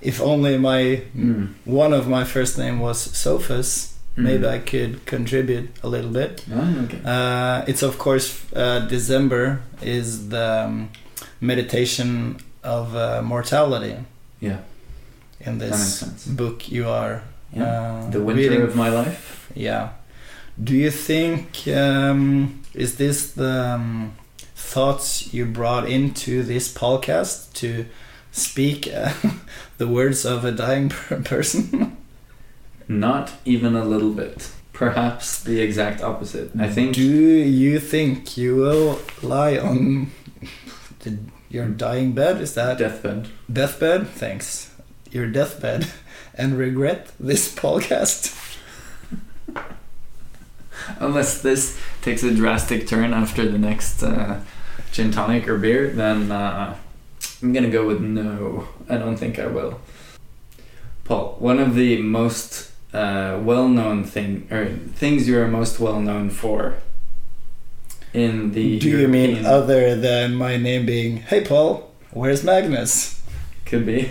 if 0.00 0.20
only 0.20 0.58
my 0.58 1.02
Mm. 1.16 1.48
one 1.64 1.92
of 1.92 2.08
my 2.08 2.24
first 2.24 2.58
name 2.58 2.80
was 2.80 2.98
Sophus, 3.00 3.93
maybe 4.16 4.46
I 4.46 4.58
could 4.58 5.04
contribute 5.06 5.68
a 5.82 5.88
little 5.88 6.10
bit. 6.10 6.44
Oh, 6.52 6.84
okay. 6.84 7.00
Uh, 7.04 7.64
it's 7.66 7.82
of 7.82 7.98
course 7.98 8.26
uh, 8.54 8.80
December 8.88 9.60
is 9.82 10.28
the 10.28 10.64
um, 10.66 10.88
meditation 11.40 12.36
of 12.62 12.94
uh, 12.96 13.22
mortality 13.22 13.96
Yeah, 14.40 14.58
in 15.40 15.58
this 15.58 16.02
book 16.26 16.70
you 16.70 16.88
are 16.88 17.22
Yeah. 17.52 17.64
uh, 17.64 18.10
the 18.10 18.20
winter 18.20 18.42
reading 18.42 18.62
of 18.62 18.74
my 18.76 18.88
life. 18.88 19.50
yeah 19.54 19.88
Do 20.64 20.74
you 20.74 20.90
think 20.90 21.66
um, 21.68 22.60
is 22.74 22.96
this 22.96 23.32
the 23.32 23.74
um, 23.74 24.12
thoughts 24.56 25.32
you 25.34 25.44
brought 25.46 25.88
into 25.88 26.42
this 26.42 26.72
podcast 26.72 27.52
to 27.60 27.84
speak 28.32 28.88
uh, 28.88 29.12
the 29.78 29.86
words 29.86 30.24
of 30.24 30.44
a 30.44 30.52
dying 30.52 30.88
per- 30.94 31.20
person? 31.22 31.96
Not 32.88 33.32
even 33.44 33.74
a 33.74 33.84
little 33.84 34.10
bit. 34.12 34.50
Perhaps 34.72 35.42
the 35.42 35.60
exact 35.60 36.02
opposite. 36.02 36.50
I 36.58 36.68
think. 36.68 36.94
Do 36.94 37.02
you 37.02 37.78
think 37.78 38.36
you 38.36 38.56
will 38.56 38.98
lie 39.22 39.56
on 39.56 40.10
the, 41.00 41.18
your 41.48 41.66
dying 41.66 42.12
bed? 42.12 42.40
Is 42.40 42.54
that 42.54 42.78
Deathbed. 42.78 43.28
deathbed? 43.50 44.08
Thanks. 44.08 44.72
Your 45.12 45.28
deathbed, 45.28 45.86
and 46.34 46.58
regret 46.58 47.12
this 47.20 47.54
podcast? 47.54 48.34
Unless 50.98 51.42
this 51.42 51.78
takes 52.02 52.22
a 52.24 52.34
drastic 52.34 52.86
turn 52.88 53.14
after 53.14 53.48
the 53.48 53.58
next 53.58 54.02
uh, 54.02 54.40
gin 54.92 55.12
tonic 55.12 55.48
or 55.48 55.56
beer, 55.56 55.88
then 55.88 56.30
uh, 56.32 56.76
I'm 57.42 57.52
gonna 57.52 57.70
go 57.70 57.86
with 57.86 58.00
no. 58.00 58.68
I 58.88 58.96
don't 58.98 59.16
think 59.16 59.38
I 59.38 59.46
will. 59.46 59.80
Paul, 61.04 61.36
one 61.38 61.58
of 61.60 61.74
the 61.74 62.02
most 62.02 62.72
uh, 62.94 63.40
well-known 63.42 64.04
thing 64.04 64.46
or 64.50 64.66
things 64.94 65.28
you 65.28 65.38
are 65.38 65.48
most 65.48 65.80
well 65.80 66.00
known 66.00 66.30
for 66.30 66.76
in 68.12 68.52
the 68.52 68.78
Do 68.78 68.88
you 68.88 69.08
mean 69.08 69.44
other 69.44 69.96
than 69.96 70.34
my 70.36 70.56
name 70.56 70.86
being 70.86 71.18
Hey 71.18 71.44
Paul? 71.44 71.92
Where's 72.12 72.44
Magnus? 72.44 73.20
could 73.64 73.86
be 73.86 74.10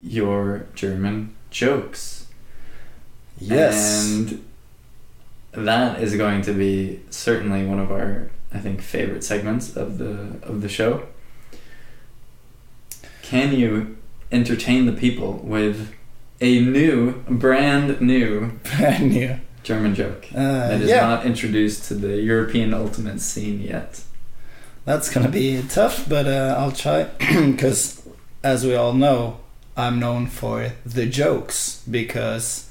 your 0.00 0.66
German 0.74 1.34
jokes? 1.50 2.26
Yes. 3.38 4.06
And 4.06 4.44
that 5.52 6.02
is 6.02 6.16
going 6.16 6.42
to 6.42 6.52
be 6.52 7.00
certainly 7.10 7.64
one 7.64 7.78
of 7.78 7.90
our, 7.90 8.30
I 8.52 8.58
think, 8.58 8.82
favorite 8.82 9.24
segments 9.24 9.76
of 9.76 9.98
the 9.98 10.36
of 10.42 10.60
the 10.60 10.68
show. 10.68 11.06
Can 13.22 13.54
you 13.54 13.96
entertain 14.30 14.86
the 14.86 14.92
people 14.92 15.34
with 15.42 15.94
a 16.40 16.60
new, 16.60 17.12
brand 17.28 18.00
new 18.00 18.52
Brand 18.64 19.10
new. 19.12 19.36
German 19.62 19.94
joke 19.94 20.26
Uh, 20.34 20.68
that 20.68 20.80
is 20.80 20.88
yeah, 20.88 21.00
not 21.06 21.26
introduced 21.26 21.84
to 21.88 21.94
the 21.94 22.16
European 22.22 22.72
ultimate 22.74 23.20
scene 23.20 23.60
yet? 23.60 24.00
that's 24.86 25.10
gonna 25.10 25.28
be 25.28 25.62
tough, 25.68 26.08
but 26.08 26.26
uh, 26.26 26.54
I'll 26.58 26.72
try. 26.72 27.04
Because, 27.52 28.02
as 28.42 28.64
we 28.64 28.74
all 28.74 28.94
know, 28.94 29.38
I'm 29.76 30.00
known 30.00 30.26
for 30.26 30.72
the 30.84 31.06
jokes 31.06 31.82
because 31.88 32.70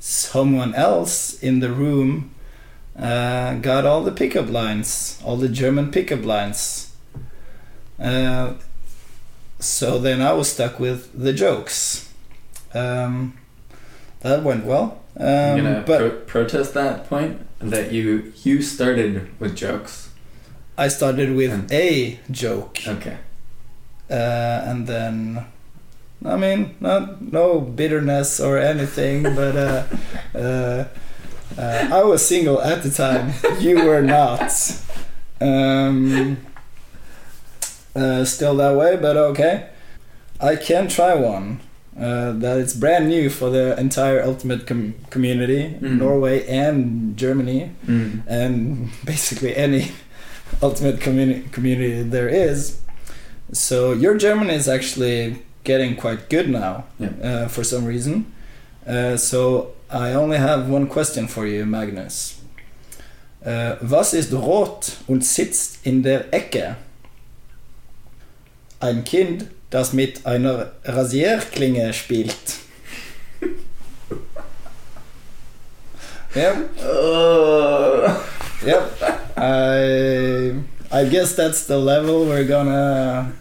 someone 0.00 0.74
else 0.74 1.38
in 1.42 1.60
the 1.60 1.70
room 1.70 2.30
uh, 2.98 3.54
got 3.56 3.84
all 3.84 4.02
the 4.02 4.10
pickup 4.12 4.48
lines, 4.50 5.20
all 5.24 5.36
the 5.36 5.48
German 5.48 5.90
pickup 5.92 6.24
lines. 6.24 6.92
Uh, 7.98 8.54
so 9.58 9.98
then 9.98 10.22
I 10.22 10.32
was 10.32 10.50
stuck 10.50 10.80
with 10.80 11.10
the 11.12 11.32
jokes. 11.34 12.09
Um, 12.74 13.36
that 14.20 14.42
went 14.42 14.64
well. 14.64 15.02
Um, 15.16 15.26
I'm 15.26 15.56
gonna 15.56 15.84
but 15.86 15.98
pro- 15.98 16.10
protest 16.42 16.74
that 16.74 17.08
point 17.08 17.40
that 17.58 17.92
you 17.92 18.32
you 18.44 18.62
started 18.62 19.28
with 19.40 19.56
jokes. 19.56 20.10
I 20.78 20.88
started 20.88 21.34
with 21.34 21.70
a 21.72 22.18
joke. 22.30 22.78
Okay. 22.86 23.18
uh, 24.10 24.14
and 24.70 24.86
then 24.86 25.44
I 26.24 26.36
mean 26.36 26.76
not 26.80 27.20
no 27.32 27.60
bitterness 27.60 28.40
or 28.40 28.58
anything, 28.58 29.22
but 29.40 29.56
uh, 29.56 29.84
uh, 30.34 30.84
uh, 31.58 31.88
I 31.92 32.02
was 32.04 32.24
single 32.26 32.60
at 32.62 32.82
the 32.82 32.90
time. 32.90 33.32
You 33.60 33.84
were 33.84 34.02
not. 34.02 34.52
Um, 35.40 36.36
uh, 37.96 38.24
still 38.24 38.54
that 38.56 38.76
way, 38.76 38.96
but 38.96 39.16
okay. 39.16 39.70
I 40.40 40.56
can 40.56 40.88
try 40.88 41.14
one. 41.14 41.60
Uh, 41.98 42.32
that 42.38 42.56
it's 42.58 42.72
brand 42.72 43.08
new 43.08 43.28
for 43.28 43.50
the 43.50 43.78
entire 43.78 44.22
ultimate 44.22 44.66
com- 44.66 44.94
community, 45.10 45.74
Mm. 45.80 45.98
Norway 45.98 46.46
and 46.46 47.16
Germany 47.16 47.70
Mm. 47.86 48.22
and 48.28 48.88
basically 49.04 49.54
any 49.56 49.90
ultimate 50.62 51.00
communi- 51.00 51.50
community 51.52 52.02
there 52.02 52.28
is. 52.28 52.76
So 53.52 53.92
your 53.92 54.16
German 54.16 54.50
is 54.50 54.68
actually 54.68 55.42
getting 55.64 55.96
quite 55.96 56.28
good 56.30 56.48
now, 56.48 56.84
Yeah. 56.98 57.10
uh, 57.22 57.48
for 57.48 57.64
some 57.64 57.84
reason. 57.84 58.24
Uh, 58.86 59.16
so 59.16 59.72
I 59.90 60.14
only 60.14 60.38
have 60.38 60.68
one 60.70 60.86
question 60.86 61.26
for 61.26 61.44
you, 61.46 61.66
Magnus. 61.66 62.36
Uh, 63.44 63.76
was 63.82 64.14
ist 64.14 64.32
rot 64.32 64.96
und 65.08 65.22
sitzt 65.24 65.78
in 65.84 66.02
der 66.02 66.24
Ecke? 66.32 66.76
Ein 68.80 69.02
Kind, 69.04 69.46
das 69.70 69.92
mit 69.92 70.26
einer 70.26 70.72
Rasierklinge 70.84 71.92
spielt. 71.92 72.34
yeah. 76.34 76.62
Yep. 78.64 78.92
I 79.36 80.54
I 80.92 81.04
guess 81.08 81.34
that's 81.34 81.66
the 81.66 81.78
level 81.78 82.26
we're 82.26 82.44
gonna 82.44 83.32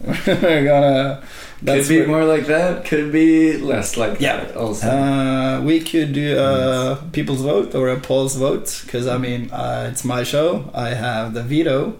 we're 0.26 0.64
gonna 0.64 1.22
Could 1.66 1.88
be 1.88 2.06
more 2.06 2.24
like 2.24 2.46
that. 2.46 2.84
Could 2.84 3.10
be 3.12 3.56
less 3.58 3.96
like 3.96 4.20
Yeah. 4.20 4.44
that. 4.44 4.56
Also. 4.56 4.86
uh, 4.88 5.60
we 5.62 5.80
could 5.80 6.12
do 6.12 6.38
a 6.38 6.96
people's 7.12 7.42
vote 7.42 7.74
or 7.74 7.88
a 7.88 7.98
poll's 7.98 8.36
vote 8.36 8.80
because 8.84 9.06
I 9.06 9.18
mean 9.18 9.50
uh, 9.50 9.88
it's 9.90 10.04
my 10.04 10.22
show. 10.22 10.70
I 10.72 10.90
have 10.94 11.34
the 11.34 11.42
veto, 11.42 11.94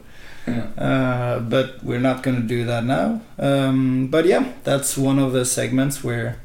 yeah. 0.48 0.82
uh, 0.84 1.40
but 1.40 1.82
we're 1.84 2.00
not 2.00 2.22
gonna 2.22 2.40
do 2.40 2.64
that 2.64 2.84
now. 2.84 3.20
Um, 3.38 4.08
but 4.08 4.24
yeah, 4.26 4.52
that's 4.64 4.96
one 4.96 5.18
of 5.18 5.32
the 5.32 5.44
segments 5.44 6.02
we're 6.04 6.36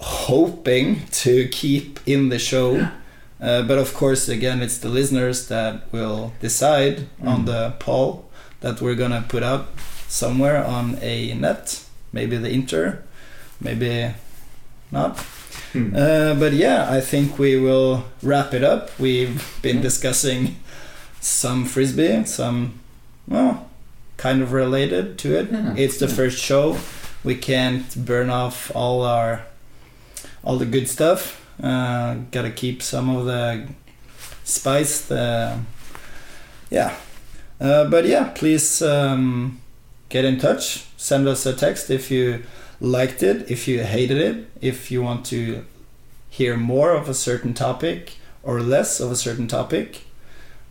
hoping 0.00 1.06
to 1.10 1.48
keep 1.48 2.00
in 2.06 2.28
the 2.28 2.38
show. 2.38 2.88
Uh, 3.40 3.62
but 3.62 3.78
of 3.78 3.94
course, 3.94 4.28
again, 4.28 4.62
it's 4.62 4.78
the 4.78 4.88
listeners 4.88 5.48
that 5.48 5.82
will 5.92 6.32
decide 6.40 7.06
on 7.24 7.42
Mm. 7.42 7.46
the 7.46 7.72
poll 7.78 8.24
that 8.60 8.80
we're 8.80 8.96
gonna 8.96 9.24
put 9.28 9.42
up 9.42 9.78
somewhere 10.08 10.64
on 10.64 10.98
a 11.02 11.34
net, 11.34 11.80
maybe 12.12 12.36
the 12.36 12.50
inter, 12.50 12.98
maybe 13.60 14.14
not. 14.90 15.18
Hmm. 15.72 15.94
Uh, 15.94 16.34
but 16.34 16.52
yeah, 16.54 16.88
I 16.90 17.00
think 17.00 17.38
we 17.38 17.56
will 17.60 18.04
wrap 18.22 18.54
it 18.54 18.64
up. 18.64 18.90
We've 18.98 19.42
been 19.62 19.76
Yeah. 19.76 19.82
discussing 19.82 20.56
some 21.20 21.64
frisbee, 21.64 22.24
some 22.24 22.78
well, 23.26 23.68
kind 24.16 24.42
of 24.42 24.52
related 24.52 25.18
to 25.18 25.36
it. 25.38 25.48
Yeah. 25.50 25.74
It's 25.76 25.98
the 25.98 26.06
Yeah. 26.06 26.14
first 26.14 26.38
show. 26.38 26.76
We 27.24 27.34
can't 27.34 27.84
burn 28.06 28.30
off 28.30 28.70
all 28.74 29.02
our 29.02 29.42
all 30.44 30.56
the 30.58 30.66
good 30.66 30.88
stuff. 30.88 31.40
Uh, 31.62 32.14
gotta 32.30 32.50
keep 32.50 32.82
some 32.82 33.14
of 33.16 33.26
the 33.26 33.66
spice. 34.44 35.00
The 35.02 35.58
yeah, 36.70 36.94
uh, 37.60 37.84
but 37.84 38.06
yeah, 38.06 38.30
please 38.34 38.80
um, 38.82 39.60
get 40.08 40.24
in 40.24 40.38
touch. 40.38 40.84
Send 40.96 41.26
us 41.28 41.44
a 41.46 41.52
text 41.52 41.90
if 41.90 42.10
you 42.10 42.42
liked 42.80 43.22
it, 43.22 43.50
if 43.50 43.66
you 43.66 43.82
hated 43.82 44.18
it, 44.18 44.46
if 44.60 44.90
you 44.90 45.02
want 45.02 45.26
to 45.26 45.64
hear 46.30 46.56
more 46.56 46.92
of 46.92 47.08
a 47.08 47.14
certain 47.14 47.54
topic 47.54 48.16
or 48.42 48.60
less 48.60 49.00
of 49.00 49.10
a 49.10 49.16
certain 49.16 49.48
topic. 49.48 50.04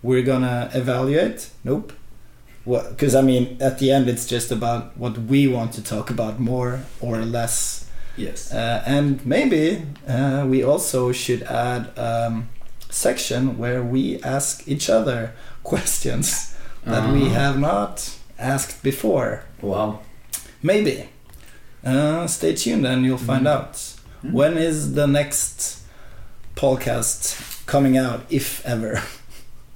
We're 0.08 0.24
gonna 0.32 0.70
evaluate. 0.74 1.40
Nope. 1.64 1.92
Because 2.66 3.14
I 3.16 3.22
mean, 3.32 3.44
at 3.60 3.80
the 3.80 3.88
end, 3.96 4.06
it's 4.10 4.26
just 4.36 4.52
about 4.52 4.82
what 4.98 5.16
we 5.32 5.48
want 5.48 5.72
to 5.78 5.82
talk 5.84 6.10
about 6.10 6.40
more 6.40 6.72
or 7.02 7.18
less. 7.38 7.86
Yes. 8.18 8.52
Uh, 8.54 8.84
and 8.86 9.08
maybe 9.26 9.64
uh, 10.08 10.46
we 10.52 10.64
also 10.72 11.12
should 11.14 11.44
add 11.44 11.82
um, 11.98 12.34
section 12.90 13.58
where 13.62 13.82
we 13.84 14.02
ask 14.24 14.68
each 14.68 14.90
other 14.90 15.20
questions 15.72 16.56
that 16.86 17.04
we 17.14 17.24
Uh, 17.28 17.34
have 17.42 17.58
not 17.60 17.94
asked 18.40 18.82
before. 18.84 19.32
Wow. 19.62 20.00
Maybe. 20.64 20.96
Uh, 21.86 22.28
stay 22.28 22.54
tuned 22.56 22.86
and 22.92 23.06
you'll 23.06 23.26
find 23.32 23.46
Mhm. 23.46 23.56
out. 23.56 23.74
Mhm. 24.24 24.32
When 24.40 24.54
is 24.58 24.78
the 25.00 25.08
next 25.08 25.80
podcast 26.56 27.36
coming 27.66 27.98
out, 27.98 28.22
if 28.30 28.66
ever? 28.66 29.02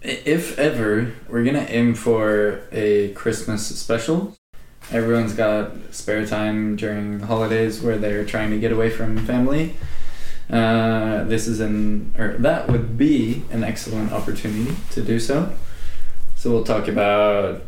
If 0.01 0.57
ever, 0.57 1.13
we're 1.29 1.43
gonna 1.43 1.67
aim 1.69 1.93
for 1.93 2.61
a 2.71 3.09
Christmas 3.13 3.67
special. 3.67 4.35
Everyone's 4.91 5.33
got 5.33 5.73
spare 5.91 6.25
time 6.25 6.75
during 6.75 7.19
the 7.19 7.27
holidays 7.27 7.81
where 7.81 7.99
they're 7.99 8.25
trying 8.25 8.49
to 8.49 8.57
get 8.57 8.71
away 8.71 8.89
from 8.89 9.15
family. 9.27 9.75
Uh, 10.49 11.23
this 11.25 11.45
is 11.45 11.59
an, 11.59 12.15
or 12.17 12.33
that 12.39 12.67
would 12.67 12.97
be 12.97 13.43
an 13.51 13.63
excellent 13.63 14.11
opportunity 14.11 14.75
to 14.89 15.03
do 15.03 15.19
so. 15.19 15.53
So 16.35 16.49
we'll 16.49 16.63
talk 16.63 16.87
about 16.87 17.61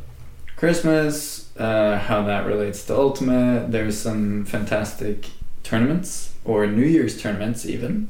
Christmas, 0.55 1.55
uh, 1.55 1.99
how 1.99 2.23
that 2.23 2.47
relates 2.47 2.83
to 2.87 2.95
Ultimate. 2.95 3.71
There's 3.71 3.99
some 3.99 4.43
fantastic 4.45 5.27
tournaments 5.61 6.33
or 6.43 6.65
New 6.65 6.85
Year's 6.85 7.21
tournaments 7.21 7.63
even 7.63 8.09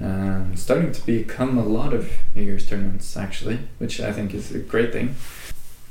Um, 0.00 0.56
starting 0.56 0.92
to 0.92 1.06
become 1.06 1.58
a 1.58 1.64
lot 1.64 1.92
of 1.92 2.10
New 2.34 2.42
Year's 2.42 2.68
tournaments 2.68 3.16
actually, 3.16 3.60
which 3.78 4.00
I 4.00 4.12
think 4.12 4.34
is 4.34 4.50
a 4.52 4.58
great 4.58 4.92
thing. 4.92 5.14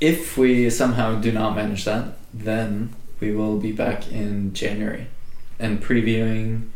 If 0.00 0.36
we 0.36 0.68
somehow 0.70 1.20
do 1.20 1.32
not 1.32 1.54
manage 1.54 1.84
that, 1.84 2.16
then 2.34 2.94
we 3.20 3.32
will 3.32 3.58
be 3.58 3.72
back 3.72 4.10
in 4.10 4.52
January 4.52 5.06
and 5.58 5.82
previewing 5.82 6.68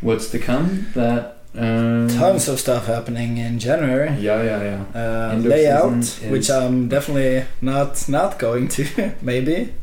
what's 0.00 0.30
to 0.30 0.38
come. 0.38 0.86
That 0.94 1.40
um, 1.54 2.08
Tons 2.08 2.48
of 2.48 2.60
stuff 2.60 2.86
happening 2.86 3.38
in 3.38 3.58
January. 3.58 4.14
Yeah, 4.20 4.42
yeah, 4.42 4.84
yeah. 4.94 5.00
Uh, 5.00 5.36
layout, 5.36 6.04
which 6.30 6.48
I'm 6.48 6.88
definitely 6.88 7.44
not 7.60 8.08
not 8.08 8.38
going 8.38 8.68
to. 8.68 9.14
maybe. 9.22 9.74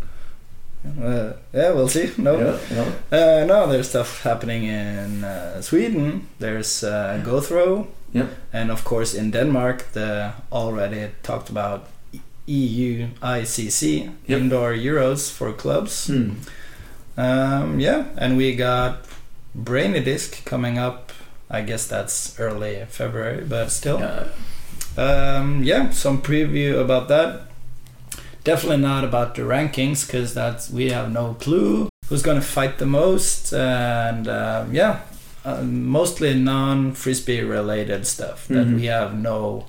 Uh, 0.86 1.34
yeah, 1.53 1.71
we'll 1.73 1.88
see. 1.89 2.11
No, 2.17 2.38
Yeah, 2.39 2.57
yeah. 2.71 2.91
uh, 3.41 3.45
no. 3.45 3.67
There's 3.67 3.89
stuff 3.89 4.23
happening 4.23 4.63
in 4.63 5.23
uh, 5.23 5.61
Sweden. 5.61 6.28
There's 6.39 6.84
uh, 6.84 7.21
Go 7.25 7.41
Throw. 7.41 7.88
Yep. 8.13 8.28
And 8.53 8.71
of 8.71 8.84
course 8.84 9.13
in 9.13 9.32
Denmark, 9.32 9.91
the 9.93 10.32
already 10.51 11.09
talked 11.23 11.49
about 11.49 11.88
EU 12.45 13.07
ICC 13.21 14.09
Yep. 14.28 14.39
indoor 14.39 14.73
Euros 14.73 15.30
for 15.32 15.51
clubs. 15.53 16.07
Hmm. 16.07 16.32
Um, 17.17 17.80
yeah, 17.80 18.05
and 18.17 18.38
we 18.38 18.55
got 18.55 19.05
Brainy 19.55 19.99
Disc 20.03 20.45
coming 20.45 20.78
up. 20.78 21.11
I 21.49 21.61
guess 21.61 21.88
that's 21.88 22.39
early 22.39 22.86
February, 22.89 23.43
but 23.43 23.71
still. 23.71 23.99
Yeah. 23.99 24.28
Um, 24.97 25.63
yeah, 25.63 25.89
some 25.91 26.21
preview 26.21 26.80
about 26.80 27.07
that. 27.07 27.41
Definitely 28.47 28.81
not 28.91 29.03
about 29.03 29.35
the 29.35 29.41
rankings 29.43 30.07
because 30.07 30.33
that's 30.33 30.69
we 30.71 30.89
have 30.91 31.11
no 31.11 31.35
clue 31.39 31.89
who's 32.07 32.21
gonna 32.23 32.41
fight 32.41 32.77
the 32.77 32.85
most, 32.85 33.53
and 33.53 34.27
um, 34.27 34.73
yeah, 34.73 35.01
uh, 35.43 35.61
mostly 35.63 36.33
non 36.33 36.93
frisbee 36.93 37.41
related 37.41 38.07
stuff 38.07 38.47
that 38.47 38.65
Mhm. 38.67 38.75
we 38.79 38.85
have 38.87 39.13
no 39.13 39.65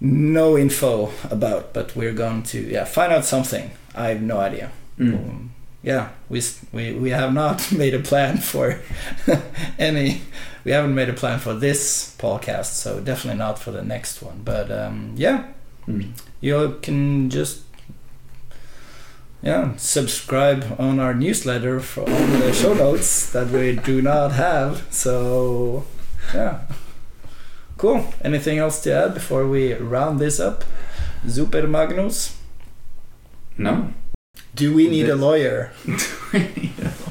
no 0.00 0.56
info 0.58 1.10
about, 1.30 1.72
but 1.72 1.96
we're 1.96 2.12
going 2.14 2.42
to 2.52 2.58
yeah 2.60 2.84
find 2.84 3.12
out 3.12 3.24
something. 3.24 3.70
I 3.94 4.08
have 4.10 4.22
no 4.22 4.38
idea. 4.38 4.70
Mm. 4.98 5.14
Um, 5.14 5.50
yeah, 5.82 6.08
we, 6.28 6.40
we 6.72 6.92
we 6.92 7.10
have 7.10 7.32
not 7.32 7.72
made 7.82 7.94
a 7.94 8.00
plan 8.10 8.38
for 8.38 8.78
any. 9.78 10.20
We 10.64 10.72
haven't 10.72 10.94
made 10.94 11.08
a 11.08 11.12
plan 11.14 11.38
for 11.38 11.54
this 11.54 12.14
podcast, 12.18 12.72
so 12.82 13.00
definitely 13.00 13.38
not 13.38 13.58
for 13.58 13.70
the 13.72 13.82
next 13.82 14.22
one. 14.22 14.42
But 14.44 14.70
um, 14.70 15.12
yeah, 15.16 15.44
Mm. 15.88 16.10
you 16.40 16.78
can 16.82 17.30
just 17.30 17.62
yeah 19.42 19.76
subscribe 19.76 20.74
on 20.78 20.98
our 20.98 21.14
newsletter 21.14 21.78
for 21.80 22.00
on 22.02 22.40
the 22.40 22.52
show 22.52 22.74
notes 22.74 23.30
that 23.32 23.48
we 23.50 23.76
do 23.76 24.02
not 24.02 24.32
have. 24.32 24.86
So 24.90 25.84
yeah, 26.34 26.60
cool. 27.78 28.04
Anything 28.24 28.58
else 28.58 28.82
to 28.82 28.92
add 28.92 29.14
before 29.14 29.46
we 29.46 29.74
round 29.74 30.18
this 30.18 30.40
up? 30.40 30.64
Super 31.28 31.66
Magnus. 31.68 32.36
No. 33.58 33.92
Do 34.54 34.74
we 34.74 34.88
need 34.88 35.08
a 35.08 35.12
This- 35.14 35.20
lawyer? 35.20 35.72